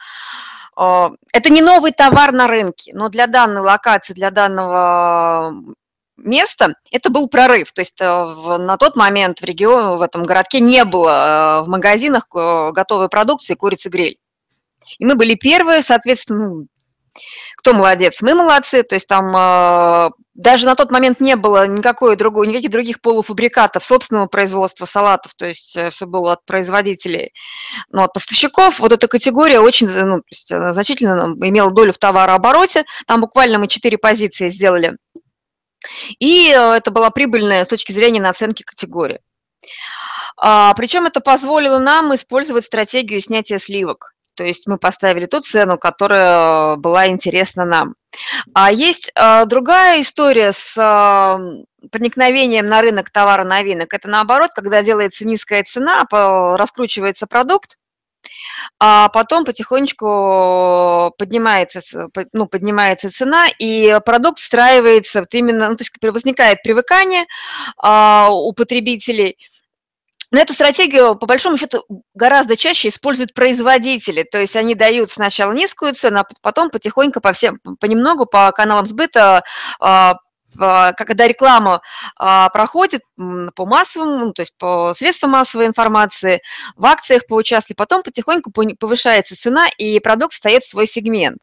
Э, 0.78 1.10
это 1.32 1.50
не 1.50 1.62
новый 1.62 1.92
товар 1.92 2.32
на 2.32 2.46
рынке, 2.46 2.92
но 2.94 3.08
для 3.08 3.26
данной 3.26 3.62
локации, 3.62 4.14
для 4.14 4.30
данного 4.30 5.54
место, 6.22 6.74
это 6.90 7.10
был 7.10 7.28
прорыв. 7.28 7.72
То 7.72 7.80
есть 7.80 8.00
э, 8.00 8.06
в, 8.06 8.56
на 8.58 8.76
тот 8.76 8.96
момент 8.96 9.40
в 9.40 9.44
регионе, 9.44 9.96
в 9.96 10.02
этом 10.02 10.22
городке 10.22 10.60
не 10.60 10.84
было 10.84 11.60
э, 11.60 11.64
в 11.64 11.68
магазинах 11.68 12.24
э, 12.34 12.70
готовой 12.72 13.08
продукции 13.08 13.54
курицы-гриль. 13.54 14.18
И 14.98 15.04
мы 15.04 15.14
были 15.14 15.34
первые, 15.34 15.82
соответственно, 15.82 16.48
ну, 16.48 16.66
кто 17.56 17.74
молодец? 17.74 18.22
Мы 18.22 18.34
молодцы, 18.34 18.82
то 18.82 18.94
есть 18.94 19.06
там 19.06 19.36
э, 19.36 20.10
даже 20.34 20.66
на 20.66 20.74
тот 20.74 20.90
момент 20.90 21.20
не 21.20 21.36
было 21.36 21.66
никакой 21.66 22.16
другой, 22.16 22.46
никаких 22.46 22.70
других 22.70 23.00
полуфабрикатов 23.00 23.84
собственного 23.84 24.26
производства 24.26 24.86
салатов, 24.86 25.34
то 25.34 25.46
есть 25.46 25.76
э, 25.76 25.90
все 25.90 26.06
было 26.06 26.32
от 26.32 26.44
производителей. 26.44 27.32
Но 27.90 28.04
от 28.04 28.12
поставщиков 28.12 28.80
вот 28.80 28.92
эта 28.92 29.08
категория 29.08 29.60
очень 29.60 29.88
ну, 29.88 30.18
то 30.18 30.24
есть, 30.30 30.48
значительно 30.48 31.34
имела 31.46 31.70
долю 31.70 31.92
в 31.92 31.98
товарообороте. 31.98 32.84
Там 33.06 33.20
буквально 33.20 33.58
мы 33.58 33.68
четыре 33.68 33.98
позиции 33.98 34.48
сделали– 34.48 34.96
и 36.18 36.50
э, 36.50 36.74
это 36.74 36.90
была 36.90 37.10
прибыльная 37.10 37.64
с 37.64 37.68
точки 37.68 37.92
зрения 37.92 38.20
наценки 38.20 38.62
категория. 38.62 39.20
А, 40.36 40.74
причем 40.74 41.06
это 41.06 41.20
позволило 41.20 41.78
нам 41.78 42.14
использовать 42.14 42.64
стратегию 42.64 43.20
снятия 43.20 43.58
сливок. 43.58 44.14
То 44.34 44.44
есть 44.44 44.66
мы 44.66 44.78
поставили 44.78 45.26
ту 45.26 45.40
цену, 45.40 45.78
которая 45.78 46.76
была 46.76 47.06
интересна 47.08 47.64
нам. 47.64 47.94
А 48.54 48.72
есть 48.72 49.12
а, 49.14 49.44
другая 49.44 50.00
история 50.02 50.52
с 50.52 50.74
а, 50.78 51.38
проникновением 51.90 52.66
на 52.66 52.80
рынок 52.80 53.10
товара 53.10 53.44
новинок. 53.44 53.92
Это 53.92 54.08
наоборот, 54.08 54.50
когда 54.54 54.82
делается 54.82 55.26
низкая 55.26 55.64
цена, 55.64 56.06
раскручивается 56.10 57.26
продукт, 57.26 57.76
а 58.78 59.08
потом 59.08 59.44
потихонечку 59.44 61.14
поднимается, 61.18 61.80
ну, 62.32 62.46
поднимается 62.46 63.10
цена, 63.10 63.46
и 63.58 63.98
продукт 64.04 64.38
встраивается 64.38 65.20
вот 65.20 65.32
именно, 65.34 65.68
ну, 65.68 65.76
то 65.76 65.82
есть 65.82 65.92
возникает 66.02 66.62
привыкание 66.62 67.26
а, 67.76 68.28
у 68.30 68.52
потребителей. 68.52 69.38
На 70.30 70.40
эту 70.40 70.54
стратегию, 70.54 71.14
по 71.14 71.26
большому 71.26 71.58
счету, 71.58 71.84
гораздо 72.14 72.56
чаще 72.56 72.88
используют 72.88 73.34
производители. 73.34 74.22
То 74.22 74.40
есть 74.40 74.56
они 74.56 74.74
дают 74.74 75.10
сначала 75.10 75.52
низкую 75.52 75.92
цену, 75.94 76.20
а 76.20 76.26
потом 76.40 76.70
потихоньку 76.70 77.20
по 77.20 77.34
всем, 77.34 77.60
понемногу 77.78 78.24
по 78.24 78.50
каналам 78.52 78.86
сбыта 78.86 79.44
а, 79.78 80.14
когда 80.56 81.26
реклама 81.26 81.80
а, 82.16 82.48
проходит 82.50 83.02
по 83.16 83.66
массовому, 83.66 84.26
ну, 84.26 84.32
то 84.32 84.42
есть 84.42 84.52
по 84.58 84.92
средствам 84.94 85.32
массовой 85.32 85.66
информации, 85.66 86.42
в 86.76 86.84
акциях 86.86 87.26
поучаствовали, 87.26 87.76
потом 87.76 88.02
потихоньку 88.02 88.52
повышается 88.78 89.36
цена, 89.36 89.68
и 89.78 90.00
продукт 90.00 90.34
встает 90.34 90.62
в 90.62 90.68
свой 90.68 90.86
сегмент. 90.86 91.38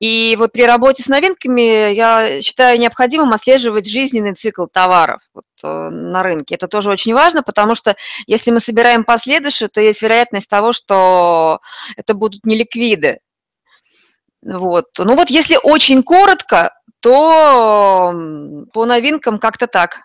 И 0.00 0.34
вот 0.38 0.52
при 0.52 0.62
работе 0.62 1.02
с 1.02 1.08
новинками 1.08 1.92
я 1.92 2.40
считаю 2.42 2.78
необходимым 2.78 3.32
отслеживать 3.32 3.88
жизненный 3.88 4.34
цикл 4.34 4.66
товаров 4.66 5.20
вот, 5.34 5.44
э, 5.62 5.88
на 5.90 6.22
рынке. 6.22 6.54
Это 6.54 6.68
тоже 6.68 6.90
очень 6.90 7.14
важно, 7.14 7.42
потому 7.42 7.74
что 7.74 7.96
если 8.26 8.50
мы 8.50 8.60
собираем 8.60 9.04
последующие, 9.04 9.68
то 9.68 9.80
есть 9.80 10.02
вероятность 10.02 10.48
того, 10.48 10.72
что 10.72 11.60
это 11.96 12.14
будут 12.14 12.44
не 12.46 12.56
ликвиды. 12.56 13.18
Вот. 14.42 14.86
Ну 14.98 15.16
вот 15.16 15.30
если 15.30 15.58
очень 15.62 16.02
коротко, 16.02 16.74
то 17.00 18.12
по 18.72 18.86
новинкам 18.86 19.38
как-то 19.38 19.66
так. 19.66 20.00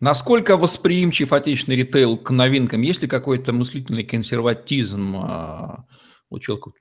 Насколько 0.00 0.56
восприимчив 0.56 1.32
отечественный 1.32 1.76
ритейл 1.76 2.16
к 2.16 2.30
новинкам? 2.30 2.82
Есть 2.82 3.02
ли 3.02 3.08
какой-то 3.08 3.52
мыслительный 3.52 4.04
консерватизм 4.04 5.16
а, 5.16 5.84
у 6.28 6.40
человека? 6.40 6.72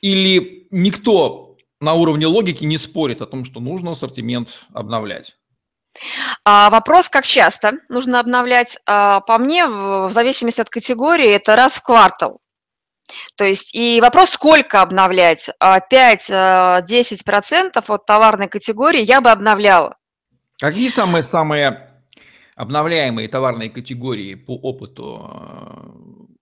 Или 0.00 0.66
никто 0.70 1.56
на 1.80 1.92
уровне 1.92 2.26
логики 2.26 2.64
не 2.64 2.78
спорит 2.78 3.20
о 3.20 3.26
том, 3.26 3.44
что 3.44 3.60
нужно 3.60 3.90
ассортимент 3.90 4.60
обновлять? 4.72 5.36
А, 6.44 6.70
вопрос, 6.70 7.08
как 7.08 7.26
часто 7.26 7.78
нужно 7.88 8.20
обновлять? 8.20 8.78
А, 8.86 9.20
по 9.20 9.38
мне, 9.38 9.66
в 9.66 10.10
зависимости 10.10 10.60
от 10.60 10.70
категории, 10.70 11.28
это 11.28 11.56
раз 11.56 11.74
в 11.74 11.82
квартал. 11.82 12.40
То 13.36 13.44
есть 13.44 13.74
и 13.74 14.00
вопрос, 14.00 14.30
сколько 14.30 14.82
обновлять? 14.82 15.48
5-10% 15.62 16.30
а, 16.32 17.82
от 17.86 18.06
товарной 18.06 18.48
категории 18.48 19.02
я 19.02 19.20
бы 19.20 19.30
обновляла. 19.30 19.96
Какие 20.58 20.88
самые-самые 20.88 21.90
обновляемые 22.56 23.28
товарные 23.28 23.70
категории 23.70 24.34
по 24.34 24.52
опыту? 24.52 25.30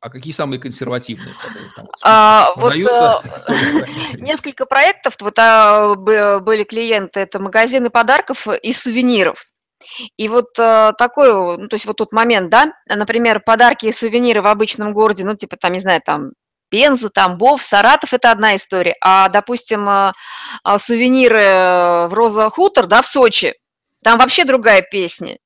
А 0.00 0.10
какие 0.10 0.32
самые 0.32 0.60
консервативные? 0.60 1.34
Там, 1.76 1.88
а, 2.04 2.52
вот, 2.56 2.74
э, 2.74 2.78
несколько 4.18 4.66
проектов, 4.66 5.14
вот 5.20 5.38
а, 5.38 5.94
были 5.94 6.64
клиенты, 6.64 7.20
это 7.20 7.40
магазины 7.40 7.88
подарков 7.88 8.46
и 8.46 8.72
сувениров. 8.72 9.42
И 10.16 10.28
вот 10.28 10.58
э, 10.58 10.92
такой, 10.98 11.58
ну, 11.58 11.68
то 11.68 11.74
есть 11.74 11.86
вот 11.86 11.96
тот 11.96 12.12
момент, 12.12 12.50
да, 12.50 12.72
например, 12.86 13.40
подарки 13.40 13.86
и 13.86 13.92
сувениры 13.92 14.42
в 14.42 14.46
обычном 14.46 14.92
городе, 14.92 15.24
ну, 15.24 15.36
типа 15.36 15.56
там, 15.56 15.72
не 15.72 15.78
знаю, 15.78 16.00
там 16.04 16.32
Пенза, 16.74 17.08
Тамбов, 17.08 17.62
Саратов– 17.62 18.12
это 18.12 18.32
одна 18.32 18.56
история. 18.56 18.96
А, 19.00 19.28
допустим, 19.28 19.88
э, 19.88 20.12
э, 20.64 20.78
сувениры 20.78 22.08
в 22.08 22.10
Роза 22.12 22.50
Хутор, 22.50 22.86
да, 22.86 23.00
в 23.00 23.06
Сочи, 23.06 23.54
там 24.02 24.18
вообще 24.18 24.42
другая 24.42 24.82
песня. 24.82 25.38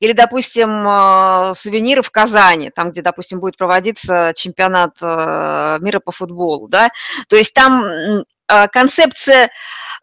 Или, 0.00 0.12
допустим, 0.12 0.88
э, 0.88 1.52
сувениры 1.54 2.00
в 2.00 2.10
Казани, 2.10 2.70
там, 2.70 2.92
где, 2.92 3.02
допустим, 3.02 3.40
будет 3.40 3.58
проводиться 3.58 4.32
чемпионат 4.34 4.96
э, 5.02 5.78
мира 5.82 6.00
по 6.00 6.12
футболу, 6.12 6.66
да. 6.68 6.88
То 7.28 7.36
есть 7.36 7.52
там 7.52 7.84
э, 7.84 8.68
концепция 8.68 9.50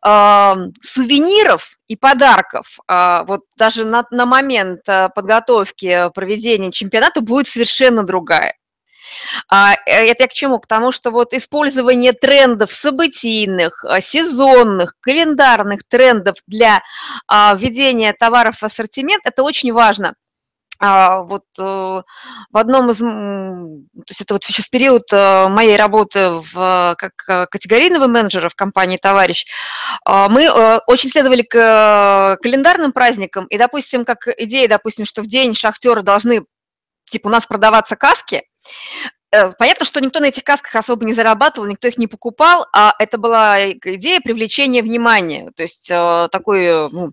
сувениров 0.03 1.77
и 1.87 1.95
подарков, 1.95 2.79
вот 2.87 3.41
даже 3.55 3.85
на, 3.85 4.03
на 4.09 4.25
момент 4.25 4.81
подготовки 5.13 6.09
проведения 6.15 6.71
чемпионата 6.71 7.21
будет 7.21 7.45
совершенно 7.47 8.01
другая. 8.01 8.55
А, 9.49 9.73
э, 9.73 10.07
это 10.07 10.23
я 10.23 10.27
к 10.27 10.33
чему? 10.33 10.59
К 10.59 10.67
тому, 10.67 10.91
что 10.91 11.11
вот 11.11 11.33
использование 11.33 12.13
трендов 12.13 12.73
событийных, 12.73 13.83
а, 13.85 14.01
сезонных, 14.01 14.95
календарных 14.99 15.83
трендов 15.87 16.37
для 16.47 16.81
а, 17.27 17.55
введения 17.55 18.13
товаров 18.13 18.57
в 18.57 18.63
ассортимент, 18.63 19.25
это 19.25 19.43
очень 19.43 19.73
важно. 19.73 20.15
Вот 20.83 21.43
э, 21.59 21.63
в 21.63 22.57
одном 22.57 22.89
из, 22.89 22.97
то 22.97 24.09
есть 24.09 24.21
это 24.21 24.33
вот 24.33 24.43
еще 24.45 24.63
в 24.63 24.69
период 24.71 25.03
э, 25.13 25.47
моей 25.47 25.77
работы 25.77 26.31
в, 26.31 26.95
как 26.97 27.51
категорийного 27.51 28.07
менеджера 28.07 28.49
в 28.49 28.55
компании 28.55 28.97
«Товарищ», 28.97 29.45
мы 30.07 30.49
очень 30.87 31.11
следовали 31.11 31.43
к 31.43 32.39
календарным 32.41 32.93
праздникам, 32.93 33.45
и, 33.45 33.59
допустим, 33.59 34.05
как 34.05 34.27
идея, 34.39 34.67
допустим, 34.67 35.05
что 35.05 35.21
в 35.21 35.27
день 35.27 35.53
шахтеры 35.53 36.01
должны, 36.01 36.45
типа, 37.11 37.27
у 37.27 37.31
нас 37.31 37.45
продаваться 37.45 37.95
каски, 37.95 38.43
Э, 39.31 39.51
понятно, 39.57 39.85
что 39.85 40.01
никто 40.01 40.19
на 40.19 40.25
этих 40.25 40.43
касках 40.43 40.75
особо 40.75 41.05
не 41.05 41.13
зарабатывал, 41.13 41.67
никто 41.67 41.87
их 41.87 41.97
не 41.97 42.07
покупал, 42.07 42.67
а 42.73 42.93
это 42.99 43.17
была 43.17 43.71
идея 43.71 44.19
привлечения 44.19 44.81
внимания, 44.81 45.51
то 45.55 45.63
есть 45.63 45.89
э, 45.89 46.27
такой 46.31 46.89
ну, 46.89 47.11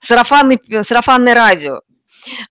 сарафанный, 0.00 0.60
сарафанное 0.84 1.34
радио. 1.34 1.80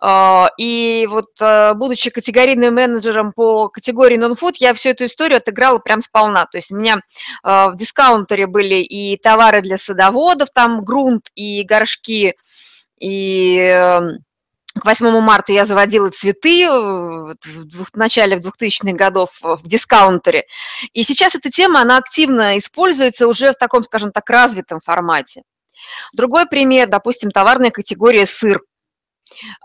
Э, 0.04 0.48
и 0.58 1.08
вот, 1.10 1.30
будучи 1.76 2.10
категорийным 2.10 2.76
менеджером 2.76 3.32
по 3.32 3.70
категории 3.70 4.20
non-food, 4.20 4.56
я 4.60 4.74
всю 4.74 4.90
эту 4.90 5.06
историю 5.06 5.38
отыграла 5.38 5.80
прям 5.80 6.02
сполна. 6.02 6.46
То 6.46 6.58
есть 6.58 6.72
у 6.72 6.76
меня 6.76 6.98
в 7.44 7.74
дискаунтере 7.76 8.46
были 8.46 8.76
и 8.76 9.16
товары 9.18 9.62
для 9.62 9.78
садоводов, 9.78 10.50
там 10.54 10.84
грунт 10.84 11.30
и 11.34 11.64
горшки, 11.64 12.36
и 13.00 14.18
к 14.80 14.86
8 14.86 15.20
марта 15.20 15.54
я 15.54 15.66
заводила 15.66 16.10
цветы 16.10 16.64
э, 16.64 16.70
в 16.70 17.96
начале 17.96 18.38
2000-х 18.38 18.94
годов 18.94 19.40
в 19.42 19.68
дискаунтере. 19.68 20.46
И 20.94 21.04
сейчас 21.04 21.36
эта 21.36 21.50
тема, 21.50 21.82
она 21.82 21.98
активно 21.98 22.58
используется 22.58 23.28
уже 23.28 23.52
в 23.52 23.58
таком, 23.58 23.84
скажем 23.84 24.12
так, 24.12 24.30
развитом 24.30 24.80
формате. 24.80 25.44
Другой 26.14 26.46
пример, 26.48 26.90
допустим, 26.90 27.32
товарная 27.32 27.72
категория 27.72 28.26
сыр. 28.26 28.62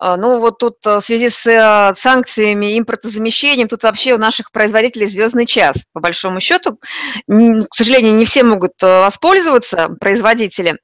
Э, 0.01 0.17
ну 0.17 0.39
вот 0.41 0.59
тут 0.59 0.77
э, 0.87 0.99
в 0.99 1.01
связи 1.01 1.29
с 1.29 1.95
санкциями, 1.97 2.79
импортозамещением, 2.79 3.69
тут 3.69 3.83
вообще 3.83 4.15
у 4.15 4.19
наших 4.19 4.51
производителей 4.53 5.07
звездный 5.07 5.47
час, 5.47 5.77
по 5.93 6.01
большому 6.01 6.41
счету. 6.41 6.79
К 7.29 7.75
сожалению, 7.75 8.15
не 8.15 8.25
все 8.25 8.45
могут 8.45 8.75
воспользоваться, 8.81 9.91
производители. 10.01 10.79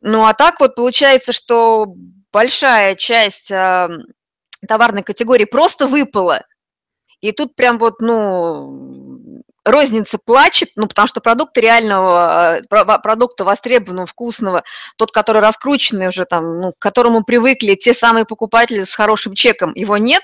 Ну 0.00 0.24
а 0.24 0.34
так 0.34 0.60
вот 0.60 0.74
получается, 0.74 1.32
что 1.32 1.86
большая 2.36 2.96
часть 2.96 3.48
товарной 3.48 5.02
категории 5.02 5.46
просто 5.46 5.86
выпала. 5.86 6.42
И 7.22 7.32
тут 7.32 7.56
прям 7.56 7.78
вот, 7.78 8.02
ну, 8.02 9.42
розница 9.64 10.18
плачет, 10.22 10.68
ну, 10.76 10.86
потому 10.86 11.08
что 11.08 11.22
продукты 11.22 11.62
реального, 11.62 12.58
а, 12.58 12.98
продукта 12.98 13.46
востребованного, 13.46 14.06
вкусного, 14.06 14.64
тот, 14.98 15.12
который 15.12 15.40
раскрученный 15.40 16.08
уже 16.08 16.26
там, 16.26 16.60
ну, 16.60 16.72
к 16.72 16.78
которому 16.78 17.24
привыкли 17.24 17.74
те 17.74 17.94
самые 17.94 18.26
покупатели 18.26 18.84
с 18.84 18.94
хорошим 18.94 19.32
чеком, 19.32 19.72
его 19.74 19.96
нет. 19.96 20.22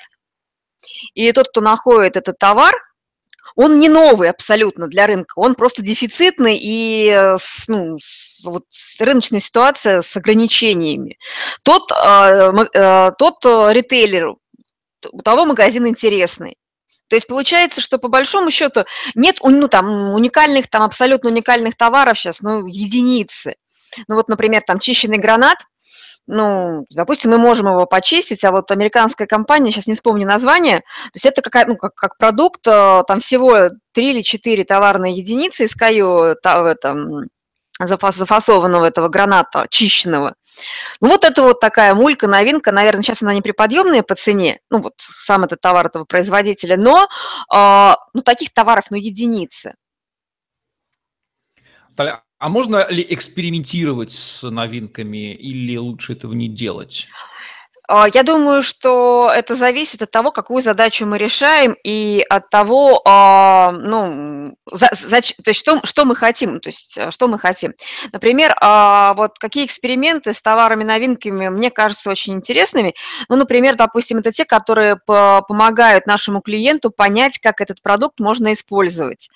И 1.15 1.33
тот, 1.33 1.49
кто 1.49 1.63
находит 1.63 2.19
этот 2.19 2.39
товар– 2.39 2.75
он 3.57 3.79
не 3.79 3.89
новый 3.89 4.31
абсолютно 4.31 4.89
для 4.89 5.07
рынка, 5.07 5.33
он 5.37 5.55
просто 5.55 5.83
дефицитный 5.83 6.59
и 6.61 7.09
э, 7.09 7.37
ну, 7.69 7.99
вот, 8.45 8.65
рыночная 8.99 9.41
ситуация 9.41 10.01
с 10.01 10.17
ограничениями. 10.17 11.19
Тот, 11.63 11.91
э, 11.93 12.53
э, 12.75 13.11
тот 13.19 13.45
ритейлер, 13.45 14.35
у 15.11 15.23
того 15.23 15.45
магазин 15.45 15.87
интересный. 15.87 16.57
То 17.09 17.17
есть 17.17 17.27
получается, 17.27 17.81
что 17.81 17.99
по 17.99 18.09
большому 18.09 18.51
счету 18.51 18.85
нет 19.15 19.39
ну, 19.43 19.69
там, 19.69 20.15
уникальных, 20.15 20.69
там 20.69 20.83
абсолютно 20.83 21.29
уникальных 21.29 21.77
товаров 21.77 22.19
сейчас, 22.19 22.41
ну, 22.41 22.67
единицы. 22.67 23.57
Ну 24.09 24.15
вот, 24.15 24.29
например, 24.29 24.63
там 24.67 24.79
чищенный 24.79 25.19
гранат, 25.19 25.59
ну, 26.27 26.87
допустим, 26.91 27.33
мы 27.33 27.39
можем 27.39 27.67
его 27.67 27.87
почистить, 27.87 28.45
а 28.45 28.53
вот 28.53 28.71
американская 28.71 29.27
компания, 29.27 29.71
сейчас 29.71 29.87
не 29.87 29.95
вспомню 29.95 30.27
название, 30.27 30.81
то 30.81 31.15
есть 31.15 31.27
это 31.27 31.43
какая, 31.43 31.67
ну, 31.67 31.77
как, 31.77 31.95
как 31.95 32.17
продукт, 32.17 32.67
э, 32.67 33.03
там 33.07 33.19
всего 33.19 33.71
3 33.93 34.11
или 34.11 34.23
4 34.23 34.65
товарные 34.65 35.13
единицы 35.13 35.65
из 35.65 35.75
каю, 35.75 36.37
в 36.43 36.67
этом, 36.67 37.29
зафасованного 37.79 38.87
этого 38.87 39.09
граната, 39.09 39.67
чищенного. 39.69 40.35
Ну, 41.01 41.09
вот 41.09 41.25
это 41.25 41.43
вот 41.43 41.61
такая 41.61 41.95
мулька, 41.95 42.29
новинка, 42.29 42.73
наверное, 42.73 43.03
сейчас 43.03 43.23
она 43.23 43.35
не 43.35 43.43
приподъемная 43.43 44.03
по 44.03 44.15
цене, 44.15 44.61
ну, 44.71 44.81
вот 44.81 44.95
сам 44.99 45.45
этот 45.45 45.61
товар 45.61 45.87
этого 45.87 46.05
производителя, 46.05 46.77
но, 46.77 47.09
э, 47.55 47.95
ну, 48.15 48.23
таких 48.23 48.53
товаров, 48.53 48.85
ну, 48.91 48.97
единицы. 48.97 49.75
А 52.43 52.49
можно 52.49 52.89
ли 52.91 53.07
экспериментировать 53.09 54.11
с 54.11 54.43
новинками 54.51 55.33
или 55.33 55.77
лучше 55.77 56.15
этого 56.15 56.33
не 56.33 56.49
делать? 56.49 57.07
А, 57.95 58.07
я 58.15 58.23
думаю, 58.23 58.63
что 58.63 59.31
это 59.35 59.55
зависит 59.55 60.01
от 60.01 60.11
того, 60.11 60.31
какую 60.33 60.63
задачу 60.63 61.05
мы 61.05 61.19
решаем, 61.19 61.77
и 61.85 62.25
от 62.31 62.49
того, 62.49 63.03
а, 63.05 63.71
ну, 63.71 64.57
за, 64.71 64.89
за, 64.93 65.21
то 65.21 65.51
есть 65.51 65.61
что, 65.61 65.79
что 65.85 66.07
мы 66.07 66.17
хотим, 66.17 66.59
то 66.61 66.71
есть 66.71 66.97
э, 66.97 67.11
что 67.11 67.29
мы 67.29 67.39
хотим. 67.39 67.75
Например, 68.11 68.57
а, 68.63 69.13
вот 69.13 69.39
какие 69.39 69.67
эксперименты 69.67 70.33
с 70.33 70.41
товарами 70.41 70.85
новинками 70.85 71.51
мне 71.51 71.71
кажутся 71.71 72.09
очень 72.09 72.33
интересными. 72.33 72.95
Ну, 73.29 73.37
например, 73.37 73.77
допустим, 73.77 74.17
это 74.17 74.33
те, 74.33 74.47
которые 74.47 74.97
помогают 75.05 76.07
нашему 76.07 76.41
клиенту 76.41 76.91
понять, 76.91 77.39
как 77.41 77.61
этот 77.61 77.83
продукт 77.83 78.21
можно 78.21 78.55
использовать. 78.55 79.29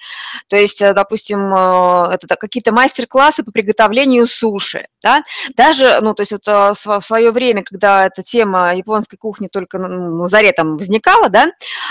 То 0.49 0.57
есть, 0.57 0.81
э, 0.81 0.95
допустим, 0.95 1.53
э, 1.55 2.15
это 2.15 2.37
какие-то 2.37 2.73
мастер-классы 2.73 3.45
по 3.45 3.51
приготовлению 3.51 4.27
суши, 4.27 4.87
да? 5.03 5.23
Даже, 5.57 6.01
ну, 6.01 6.15
то 6.15 6.23
есть 6.23 6.33
это 6.33 6.73
в 6.75 7.01
свое 7.01 7.33
время, 7.33 7.63
когда 7.63 8.07
эта 8.07 8.23
тема 8.23 8.46
тема 8.47 8.75
японской 8.75 9.17
кухни 9.17 9.49
только 9.49 9.79
на 9.79 10.27
заре 10.29 10.53
там 10.53 10.77
возникала, 10.77 11.29
да, 11.29 11.47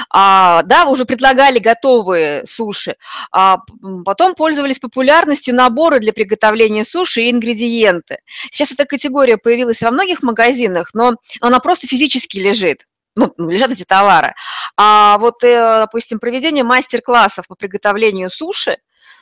а, 0.10 0.64
да, 0.64 0.86
уже 0.86 1.06
предлагали 1.06 1.60
готовые 1.60 2.46
суши, 2.46 2.96
а 3.32 3.58
потом 4.06 4.36
пользовались 4.36 4.80
популярностью 4.80 5.56
наборы 5.56 6.00
для 6.00 6.14
приготовления 6.14 6.86
суши 6.86 7.22
и 7.22 7.32
ингредиенты. 7.32 8.20
Сейчас 8.52 8.72
эта 8.72 8.86
категория 8.86 9.38
появилась 9.38 9.82
во 9.82 9.92
многих 9.92 10.24
магазинах, 10.24 10.92
но 10.94 11.14
она 11.42 11.60
просто 11.60 11.88
физически 11.88 12.38
лежит 12.38 12.86
ну, 13.18 13.34
лежат 13.38 13.72
эти 13.72 13.86
товары. 13.86 14.34
А 14.76 15.18
вот, 15.20 15.42
э, 15.42 15.80
допустим, 15.80 16.20
проведение 16.20 16.66
мастер-классов 16.66 17.48
по 17.48 17.56
приготовлению 17.56 18.30
суши, 18.30 18.76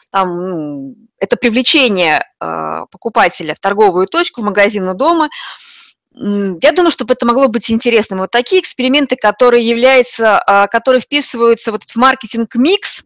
там, 0.10 0.50
ну, 0.50 0.96
это 1.20 1.38
привлечение 1.38 2.20
э, 2.42 2.86
покупателя 2.90 3.54
в 3.54 3.60
торговую 3.60 4.08
точку, 4.08 4.42
в 4.42 4.46
магазин 4.46 4.90
у 4.90 4.96
дома, 4.96 5.30
я 6.16 6.72
думаю, 6.72 6.92
чтобы 6.92 7.14
это 7.14 7.26
могло 7.26 7.48
быть 7.48 7.72
интересным. 7.72 8.20
Вот 8.20 8.32
такие 8.32 8.62
эксперименты, 8.62 9.16
которые 9.16 9.68
являются, 9.68 10.40
а, 10.40 10.68
которые 10.68 11.02
вписываются 11.02 11.72
вот 11.72 11.84
в 11.84 11.96
маркетинг-микс, 11.96 13.04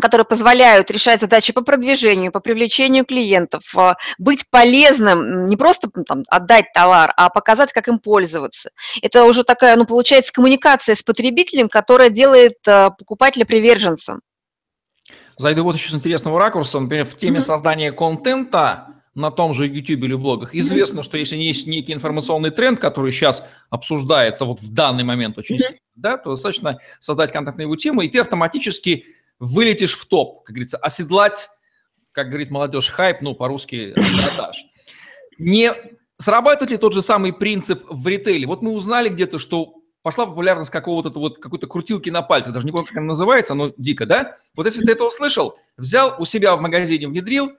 которые 0.00 0.24
позволяют 0.24 0.90
решать 0.90 1.20
задачи 1.20 1.52
по 1.52 1.62
продвижению, 1.62 2.32
по 2.32 2.40
привлечению 2.40 3.04
клиентов, 3.04 3.62
а, 3.76 3.96
быть 4.18 4.50
полезным, 4.50 5.48
не 5.48 5.56
просто 5.56 5.88
там, 6.06 6.24
отдать 6.28 6.66
товар, 6.74 7.12
а 7.16 7.30
показать, 7.30 7.72
как 7.72 7.88
им 7.88 7.98
пользоваться. 7.98 8.70
Это 9.02 9.24
уже 9.24 9.44
такая, 9.44 9.76
ну, 9.76 9.86
получается, 9.86 10.32
коммуникация 10.32 10.94
с 10.94 11.02
потребителем, 11.02 11.68
которая 11.68 12.10
делает 12.10 12.56
а, 12.66 12.90
покупателя 12.90 13.44
приверженцем. 13.44 14.20
Зайду 15.36 15.64
вот 15.64 15.76
еще 15.76 15.90
с 15.90 15.94
интересного 15.94 16.38
ракурса, 16.38 16.78
например, 16.78 17.06
в 17.06 17.16
теме 17.16 17.38
mm-hmm. 17.38 17.42
создания 17.42 17.92
контента 17.92 18.93
на 19.14 19.30
том 19.30 19.54
же 19.54 19.66
YouTube 19.66 20.04
или 20.04 20.14
в 20.14 20.20
блогах. 20.20 20.54
Известно, 20.54 21.02
что 21.02 21.16
если 21.16 21.36
есть 21.36 21.66
некий 21.66 21.92
информационный 21.92 22.50
тренд, 22.50 22.80
который 22.80 23.12
сейчас 23.12 23.44
обсуждается 23.70 24.44
вот 24.44 24.60
в 24.60 24.72
данный 24.72 25.04
момент 25.04 25.38
очень 25.38 25.58
сильно, 25.58 25.78
да, 25.94 26.18
то 26.18 26.30
достаточно 26.30 26.78
создать 27.00 27.32
контент 27.32 27.56
на 27.56 27.62
его 27.62 27.76
тему, 27.76 28.02
и 28.02 28.08
ты 28.08 28.18
автоматически 28.18 29.04
вылетишь 29.38 29.94
в 29.94 30.06
топ, 30.06 30.44
как 30.44 30.54
говорится, 30.54 30.78
оседлать, 30.78 31.48
как 32.12 32.28
говорит 32.28 32.50
молодежь, 32.50 32.90
хайп, 32.90 33.20
ну, 33.20 33.34
по-русски, 33.34 33.92
продаж. 33.92 34.64
Не 35.38 35.72
срабатывает 36.18 36.70
ли 36.70 36.76
тот 36.76 36.94
же 36.94 37.02
самый 37.02 37.32
принцип 37.32 37.84
в 37.88 38.06
ритейле? 38.06 38.46
Вот 38.46 38.62
мы 38.62 38.70
узнали 38.70 39.08
где-то, 39.08 39.38
что 39.38 39.74
пошла 40.02 40.26
популярность 40.26 40.70
какого-то 40.70 41.18
вот 41.18 41.38
какой-то 41.38 41.66
крутилки 41.66 42.10
на 42.10 42.22
пальце, 42.22 42.52
даже 42.52 42.66
не 42.66 42.72
помню, 42.72 42.86
как 42.86 42.98
она 42.98 43.06
называется, 43.06 43.54
но 43.54 43.72
дико, 43.76 44.06
да? 44.06 44.36
Вот 44.54 44.66
если 44.66 44.84
ты 44.84 44.92
это 44.92 45.04
услышал, 45.04 45.58
взял 45.76 46.14
у 46.18 46.24
себя 46.24 46.54
в 46.56 46.60
магазине, 46.60 47.08
внедрил, 47.08 47.52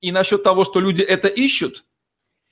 и 0.00 0.12
насчет 0.12 0.42
того, 0.42 0.64
что 0.64 0.80
люди 0.80 1.02
это 1.02 1.28
ищут, 1.28 1.84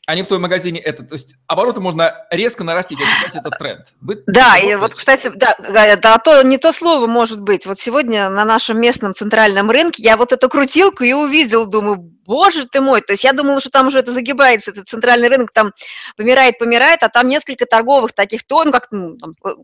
а 0.09 0.15
не 0.15 0.23
в 0.23 0.27
твоем 0.27 0.41
магазине 0.41 0.81
это. 0.81 1.03
То 1.03 1.17
есть 1.17 1.35
обороты 1.47 1.81
можно 1.81 2.27
резко 2.31 2.65
нарастить, 2.65 2.99
если 2.99 3.15
брать 3.21 3.37
этот 3.37 3.59
тренд. 3.59 3.87
Вы 4.01 4.23
да, 4.27 4.57
и 4.57 4.75
вот, 4.77 4.95
кстати, 4.95 5.31
да, 5.37 5.55
да, 5.59 6.15
а 6.15 6.19
то 6.19 6.41
не 6.41 6.57
то 6.57 6.73
слово 6.73 7.07
может 7.07 7.43
быть. 7.43 7.67
Вот 7.67 7.79
сегодня 7.79 8.31
на 8.31 8.47
нашем 8.47 8.81
местном 8.81 9.13
центральном 9.13 9.71
рынке 9.71 10.03
я 10.03 10.17
вот 10.17 10.33
эту 10.33 10.49
крутилку 10.49 11.05
и 11.05 11.13
увидел, 11.13 11.67
думаю, 11.67 12.11
боже 12.29 12.67
ты 12.67 12.81
мой, 12.81 13.01
то 13.01 13.15
есть 13.15 13.25
я 13.25 13.33
думала, 13.33 13.59
что 13.59 13.71
там 13.71 13.89
уже 13.89 13.99
это 13.99 14.13
загибается, 14.13 14.71
этот 14.71 14.89
центральный 14.89 15.29
рынок 15.29 15.51
там 15.53 15.73
помирает, 16.17 16.59
помирает, 16.59 17.03
а 17.03 17.09
там 17.09 17.27
несколько 17.27 17.65
торговых 17.65 18.13
таких 18.13 18.47
тон, 18.47 18.71
как 18.71 18.89
ну, 18.91 19.17
там, 19.17 19.33
э, 19.45 19.55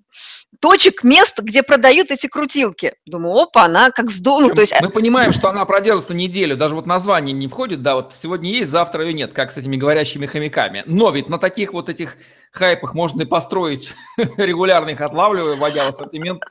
точек, 0.61 1.05
мест, 1.05 1.39
где 1.39 1.63
продают 1.63 2.11
эти 2.11 2.27
крутилки. 2.27 2.95
Думаю, 3.05 3.37
опа, 3.43 3.65
она 3.65 3.91
как 3.91 4.11
сдуну. 4.11 4.55
то 4.55 4.63
есть... 4.63 4.73
Мы 4.81 4.89
понимаем, 4.89 5.33
что 5.33 5.51
она 5.51 5.67
продержится 5.67 6.15
неделю, 6.15 6.57
даже 6.57 6.75
вот 6.75 6.87
название 6.87 7.35
не 7.35 7.49
входит, 7.49 7.83
да, 7.83 7.97
вот 7.97 8.15
сегодня 8.15 8.51
есть, 8.51 8.71
завтра 8.71 9.05
ее 9.05 9.13
нет, 9.13 9.35
как 9.35 9.53
с 9.53 9.59
этими 9.59 9.77
говорящими 9.77 10.25
хомяками. 10.35 10.83
Но 10.87 11.11
ведь 11.11 11.29
на 11.29 11.39
таких 11.39 11.73
вот 11.73 11.89
этих 11.89 12.17
хайпах 12.51 12.95
можно 12.95 13.23
и 13.23 13.25
построить 13.25 13.93
регулярно 14.37 14.91
их 14.91 15.01
отлавливая, 15.01 15.57
вводя 15.57 15.85
в 15.85 15.89
ассортимент. 15.89 16.43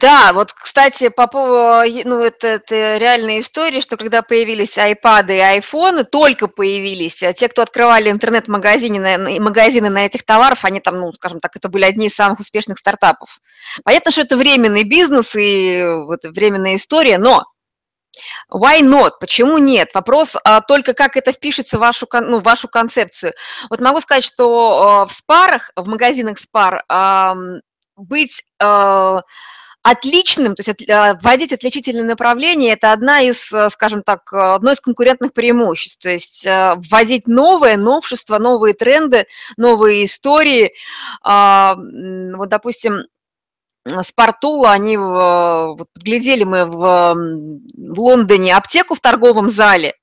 Да, 0.00 0.32
вот, 0.32 0.52
кстати, 0.52 1.08
по 1.08 1.26
поводу, 1.26 1.90
ну, 2.04 2.22
это, 2.22 2.46
это 2.46 2.96
реальная 2.98 3.40
история, 3.40 3.80
что 3.80 3.96
когда 3.96 4.22
появились 4.22 4.76
iPad 4.76 5.26
и 5.28 5.58
iPhone, 5.58 6.04
только 6.04 6.48
появились, 6.48 7.22
а 7.22 7.32
те, 7.32 7.48
кто 7.48 7.62
открывали 7.62 8.10
интернет-магазины 8.10 8.98
на, 8.98 9.40
магазины 9.40 9.90
на 9.90 10.06
этих 10.06 10.24
товаров, 10.24 10.64
они 10.64 10.80
там, 10.80 10.98
ну, 11.00 11.12
скажем 11.12 11.40
так, 11.40 11.56
это 11.56 11.68
были 11.68 11.84
одни 11.84 12.06
из 12.06 12.14
самых 12.14 12.40
успешных 12.40 12.78
стартапов. 12.78 13.38
Понятно, 13.84 14.10
что 14.10 14.22
это 14.22 14.36
временный 14.36 14.84
бизнес 14.84 15.34
и 15.36 15.82
вот 16.06 16.24
временная 16.24 16.76
история, 16.76 17.18
но 17.18 17.44
Why 18.50 18.80
not? 18.80 19.12
Почему 19.20 19.58
нет? 19.58 19.90
Вопрос 19.94 20.36
а, 20.44 20.60
только, 20.60 20.94
как 20.94 21.16
это 21.16 21.32
впишется 21.32 21.78
в 21.78 21.80
вашу, 21.80 22.06
ну, 22.12 22.40
вашу 22.40 22.68
концепцию. 22.68 23.34
Вот 23.68 23.80
могу 23.80 24.00
сказать, 24.00 24.24
что 24.24 24.82
а, 24.82 25.06
в 25.06 25.12
спарах, 25.12 25.70
в 25.76 25.88
магазинах 25.88 26.38
спар, 26.38 26.84
а, 26.88 27.34
быть 27.96 28.44
а, 28.58 29.22
отличным, 29.82 30.54
то 30.54 30.60
есть 30.60 30.68
от, 30.68 30.90
а, 30.90 31.18
вводить 31.22 31.52
отличительное 31.52 32.04
направление, 32.04 32.72
это 32.72 32.92
одна 32.92 33.20
из, 33.22 33.52
а, 33.52 33.70
скажем 33.70 34.02
так, 34.02 34.32
одно 34.32 34.72
из 34.72 34.80
конкурентных 34.80 35.32
преимуществ. 35.32 36.02
То 36.02 36.10
есть 36.10 36.46
а, 36.46 36.74
вводить 36.76 37.26
новое, 37.26 37.76
новшества, 37.76 38.38
новые 38.38 38.74
тренды, 38.74 39.26
новые 39.56 40.04
истории. 40.04 40.74
А, 41.22 41.76
вот, 41.76 42.48
допустим, 42.48 43.04
Спартула, 44.02 44.72
они, 44.72 44.96
вот, 44.96 45.86
подглядели 45.94 46.44
мы 46.44 46.64
в, 46.64 47.14
в 47.14 48.00
Лондоне 48.00 48.56
аптеку 48.56 48.94
в 48.94 49.00
торговом 49.00 49.48
зале, 49.48 49.94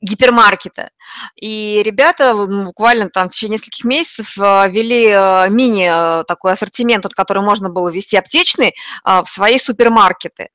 гипермаркета. 0.00 0.90
И 1.36 1.82
ребята 1.84 2.32
ну, 2.34 2.66
буквально 2.66 3.10
там 3.10 3.28
в 3.28 3.32
течение 3.32 3.58
нескольких 3.58 3.84
месяцев 3.84 4.34
а, 4.38 4.66
вели 4.68 5.08
а, 5.08 5.48
мини 5.48 5.86
а, 5.90 6.24
такой 6.24 6.52
ассортимент, 6.52 7.04
вот, 7.04 7.14
который 7.14 7.42
можно 7.42 7.68
было 7.68 7.88
вести 7.88 8.16
аптечный, 8.16 8.74
в 9.04 9.24
свои 9.26 9.58
супермаркеты. 9.58 10.48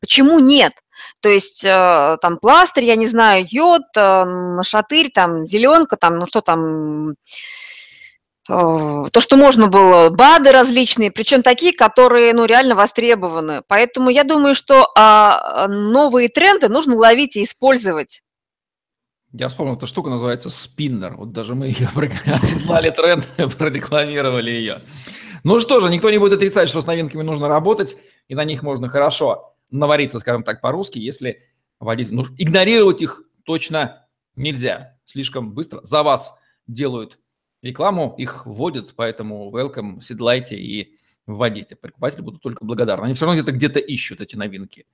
Почему 0.00 0.38
нет? 0.38 0.74
То 1.20 1.28
есть 1.28 1.62
там 1.62 2.38
пластырь, 2.40 2.84
я 2.84 2.96
не 2.96 3.06
знаю, 3.06 3.44
йод, 3.48 3.82
нашатырь, 3.94 5.10
там 5.10 5.46
зеленка, 5.46 5.96
там, 5.96 6.18
ну 6.18 6.26
что 6.26 6.40
там, 6.42 7.14
то, 8.46 9.20
что 9.20 9.36
можно 9.36 9.66
было, 9.66 10.10
БАДы 10.10 10.52
различные, 10.52 11.10
причем 11.10 11.42
такие, 11.42 11.72
которые 11.72 12.32
ну, 12.32 12.44
реально 12.44 12.76
востребованы. 12.76 13.62
Поэтому 13.66 14.08
я 14.08 14.22
думаю, 14.22 14.54
что 14.54 14.88
а, 14.96 15.66
новые 15.66 16.28
тренды 16.28 16.68
нужно 16.68 16.94
ловить 16.94 17.36
и 17.36 17.42
использовать. 17.42 18.22
Я 19.32 19.48
вспомнил, 19.48 19.74
эта 19.74 19.86
штука 19.86 20.10
называется 20.10 20.48
спиннер. 20.48 21.16
Вот 21.16 21.32
даже 21.32 21.54
мы 21.54 21.66
ее 21.66 21.88
оседлали 22.26 22.90
тренд, 22.90 23.26
прорекламировали 23.58 24.50
ее. 24.50 24.82
Ну 25.42 25.58
что 25.58 25.80
же, 25.80 25.90
никто 25.90 26.10
не 26.10 26.18
будет 26.18 26.34
отрицать, 26.34 26.68
что 26.68 26.80
с 26.80 26.86
новинками 26.86 27.22
нужно 27.22 27.48
работать, 27.48 27.96
и 28.28 28.34
на 28.34 28.44
них 28.44 28.62
можно 28.62 28.88
хорошо 28.88 29.54
навариться, 29.70 30.20
скажем 30.20 30.44
так, 30.44 30.60
по-русски, 30.60 30.98
если 30.98 31.42
водить. 31.80 32.12
Ну, 32.12 32.24
игнорировать 32.38 33.02
их 33.02 33.22
точно 33.44 34.06
нельзя. 34.36 34.96
Слишком 35.04 35.52
быстро 35.52 35.80
за 35.82 36.02
вас 36.02 36.38
делают 36.66 37.18
рекламу, 37.66 38.14
их 38.18 38.46
вводят, 38.46 38.94
поэтому 38.96 39.50
welcome, 39.50 40.00
седлайте 40.00 40.56
и 40.56 40.96
вводите. 41.26 41.76
Покупатели 41.76 42.22
будут 42.22 42.42
только 42.42 42.64
благодарны. 42.64 43.06
Они 43.06 43.14
все 43.14 43.26
равно 43.26 43.40
где-то 43.40 43.52
где-то 43.56 43.78
ищут 43.80 44.20
эти 44.20 44.36
новинки. 44.36 44.86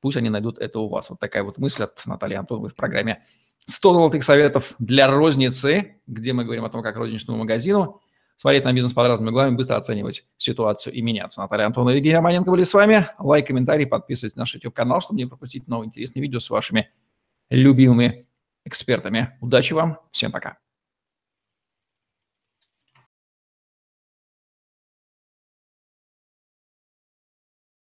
Пусть 0.00 0.16
они 0.16 0.30
найдут 0.30 0.58
это 0.58 0.78
у 0.78 0.88
вас. 0.88 1.10
Вот 1.10 1.18
такая 1.18 1.42
вот 1.42 1.58
мысль 1.58 1.82
от 1.82 2.04
Натальи 2.06 2.36
Антоновой 2.36 2.70
в 2.70 2.76
программе 2.76 3.24
100 3.66 3.94
золотых 3.94 4.22
советов 4.22 4.74
для 4.78 5.08
розницы, 5.08 6.00
где 6.06 6.32
мы 6.32 6.44
говорим 6.44 6.64
о 6.64 6.70
том, 6.70 6.82
как 6.82 6.96
розничному 6.96 7.40
магазину 7.40 8.00
смотреть 8.38 8.64
на 8.64 8.72
бизнес 8.72 8.92
под 8.92 9.08
разными 9.08 9.30
углами, 9.30 9.56
быстро 9.56 9.76
оценивать 9.76 10.24
ситуацию 10.36 10.94
и 10.94 11.02
меняться. 11.02 11.40
Наталья 11.40 11.66
Антонова 11.66 11.90
и 11.90 11.96
Евгений 11.96 12.16
Романенко 12.16 12.50
были 12.50 12.62
с 12.62 12.72
вами. 12.72 13.08
Лайк, 13.18 13.48
комментарий, 13.48 13.86
подписывайтесь 13.86 14.36
на 14.36 14.42
наш 14.42 14.54
YouTube-канал, 14.54 15.00
чтобы 15.00 15.18
не 15.18 15.26
пропустить 15.26 15.66
новые 15.66 15.88
интересные 15.88 16.22
видео 16.22 16.38
с 16.38 16.48
вашими 16.48 16.90
любимыми 17.50 18.26
экспертами. 18.64 19.36
Удачи 19.40 19.72
вам, 19.72 19.98
всем 20.12 20.30
пока. 20.30 20.67